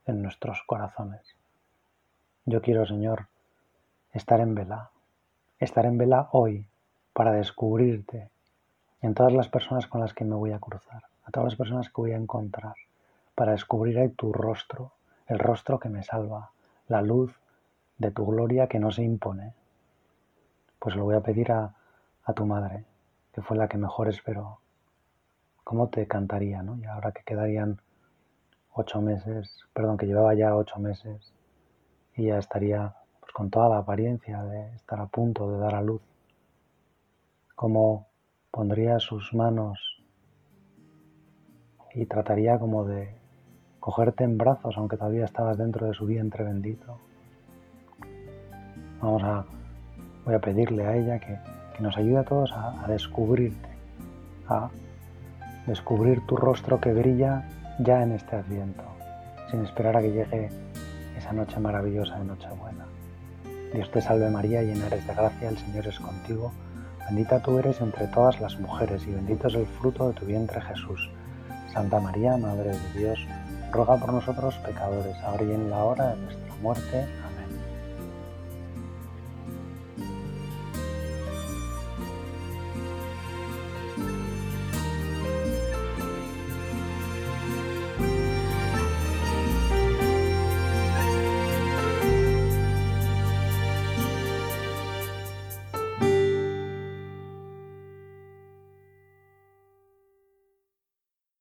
en 0.06 0.22
nuestros 0.22 0.62
corazones. 0.66 1.36
Yo 2.46 2.62
quiero, 2.62 2.86
Señor, 2.86 3.26
estar 4.12 4.40
en 4.40 4.54
vela, 4.54 4.90
estar 5.58 5.84
en 5.86 5.98
vela 5.98 6.28
hoy 6.32 6.66
para 7.12 7.32
descubrirte 7.32 8.30
en 9.02 9.14
todas 9.14 9.32
las 9.32 9.48
personas 9.48 9.86
con 9.86 10.00
las 10.00 10.14
que 10.14 10.24
me 10.24 10.34
voy 10.34 10.52
a 10.52 10.58
cruzar, 10.58 11.04
a 11.24 11.30
todas 11.30 11.52
las 11.52 11.56
personas 11.56 11.88
que 11.88 12.00
voy 12.00 12.12
a 12.12 12.16
encontrar, 12.16 12.74
para 13.34 13.52
descubrir 13.52 13.98
ahí 13.98 14.08
tu 14.10 14.32
rostro, 14.32 14.92
el 15.26 15.38
rostro 15.38 15.78
que 15.78 15.88
me 15.88 16.02
salva, 16.02 16.50
la 16.88 17.02
luz 17.02 17.34
de 17.98 18.10
tu 18.10 18.26
gloria 18.26 18.66
que 18.66 18.78
no 18.78 18.90
se 18.90 19.02
impone, 19.02 19.52
pues 20.84 20.96
lo 20.96 21.04
voy 21.04 21.14
a 21.14 21.22
pedir 21.22 21.50
a, 21.50 21.74
tu 22.36 22.44
madre, 22.44 22.84
que 23.32 23.40
fue 23.40 23.56
la 23.56 23.68
que 23.68 23.78
mejor 23.78 24.06
esperó. 24.08 24.58
¿Cómo 25.64 25.88
te 25.88 26.06
cantaría, 26.06 26.62
no? 26.62 26.76
Y 26.76 26.84
ahora 26.84 27.10
que 27.12 27.22
quedarían 27.22 27.80
ocho 28.74 29.00
meses, 29.00 29.64
perdón, 29.72 29.96
que 29.96 30.04
llevaba 30.04 30.34
ya 30.34 30.54
ocho 30.54 30.78
meses 30.78 31.32
y 32.16 32.26
ya 32.26 32.36
estaría 32.36 32.94
pues, 33.18 33.32
con 33.32 33.48
toda 33.48 33.70
la 33.70 33.78
apariencia 33.78 34.42
de 34.42 34.74
estar 34.74 35.00
a 35.00 35.06
punto 35.06 35.50
de 35.50 35.58
dar 35.58 35.74
a 35.74 35.80
luz. 35.80 36.02
¿Cómo 37.54 38.06
pondría 38.50 38.98
sus 38.98 39.32
manos 39.32 40.02
y 41.94 42.04
trataría 42.04 42.58
como 42.58 42.84
de 42.84 43.16
cogerte 43.80 44.24
en 44.24 44.36
brazos, 44.36 44.76
aunque 44.76 44.98
todavía 44.98 45.24
estabas 45.24 45.56
dentro 45.56 45.86
de 45.86 45.94
su 45.94 46.04
vientre 46.04 46.44
bendito. 46.44 46.98
Vamos 49.00 49.22
a 49.22 49.46
voy 50.24 50.34
a 50.34 50.40
pedirle 50.40 50.86
a 50.86 50.96
ella 50.96 51.18
que, 51.18 51.38
nos 51.80 51.96
ayude 51.96 52.18
a 52.18 52.24
todos 52.24 52.52
a, 52.52 52.86
descubrirte, 52.86 53.68
a 54.48 54.70
descubrir 55.66 56.24
tu 56.26 56.36
rostro 56.36 56.80
que 56.80 56.92
brilla 56.92 57.42
ya 57.80 58.02
en 58.02 58.12
este 58.12 58.36
adviento, 58.36 58.84
sin 59.50 59.64
esperar 59.64 59.96
a 59.96 60.00
que 60.00 60.12
llegue 60.12 60.50
esa 61.18 61.32
noche 61.32 61.58
maravillosa 61.58 62.16
de 62.18 62.26
Nochebuena. 62.26 62.86
Dios 63.72 63.90
te 63.90 64.00
salve 64.00 64.30
María, 64.30 64.62
llena 64.62 64.86
eres 64.86 65.04
de 65.04 65.14
gracia, 65.14 65.48
el 65.48 65.58
Señor 65.58 65.88
es 65.88 65.98
contigo, 65.98 66.52
bendita 67.08 67.40
tú 67.40 67.58
eres 67.58 67.80
entre 67.80 68.06
todas 68.06 68.40
las 68.40 68.58
mujeres 68.60 69.04
y 69.08 69.12
bendito 69.12 69.48
es 69.48 69.54
el 69.54 69.66
fruto 69.66 70.08
de 70.08 70.14
tu 70.14 70.26
vientre 70.26 70.60
Jesús. 70.60 71.10
Santa 71.72 71.98
María, 71.98 72.36
Madre 72.36 72.70
de 72.70 72.98
Dios, 73.00 73.18
ruega 73.72 73.96
por 73.96 74.12
nosotros 74.12 74.54
pecadores, 74.58 75.16
ahora 75.24 75.42
y 75.42 75.50
en 75.50 75.70
la 75.70 75.82
hora 75.82 76.14
de 76.14 76.22
nuestra 76.22 76.54
muerte. 76.62 77.04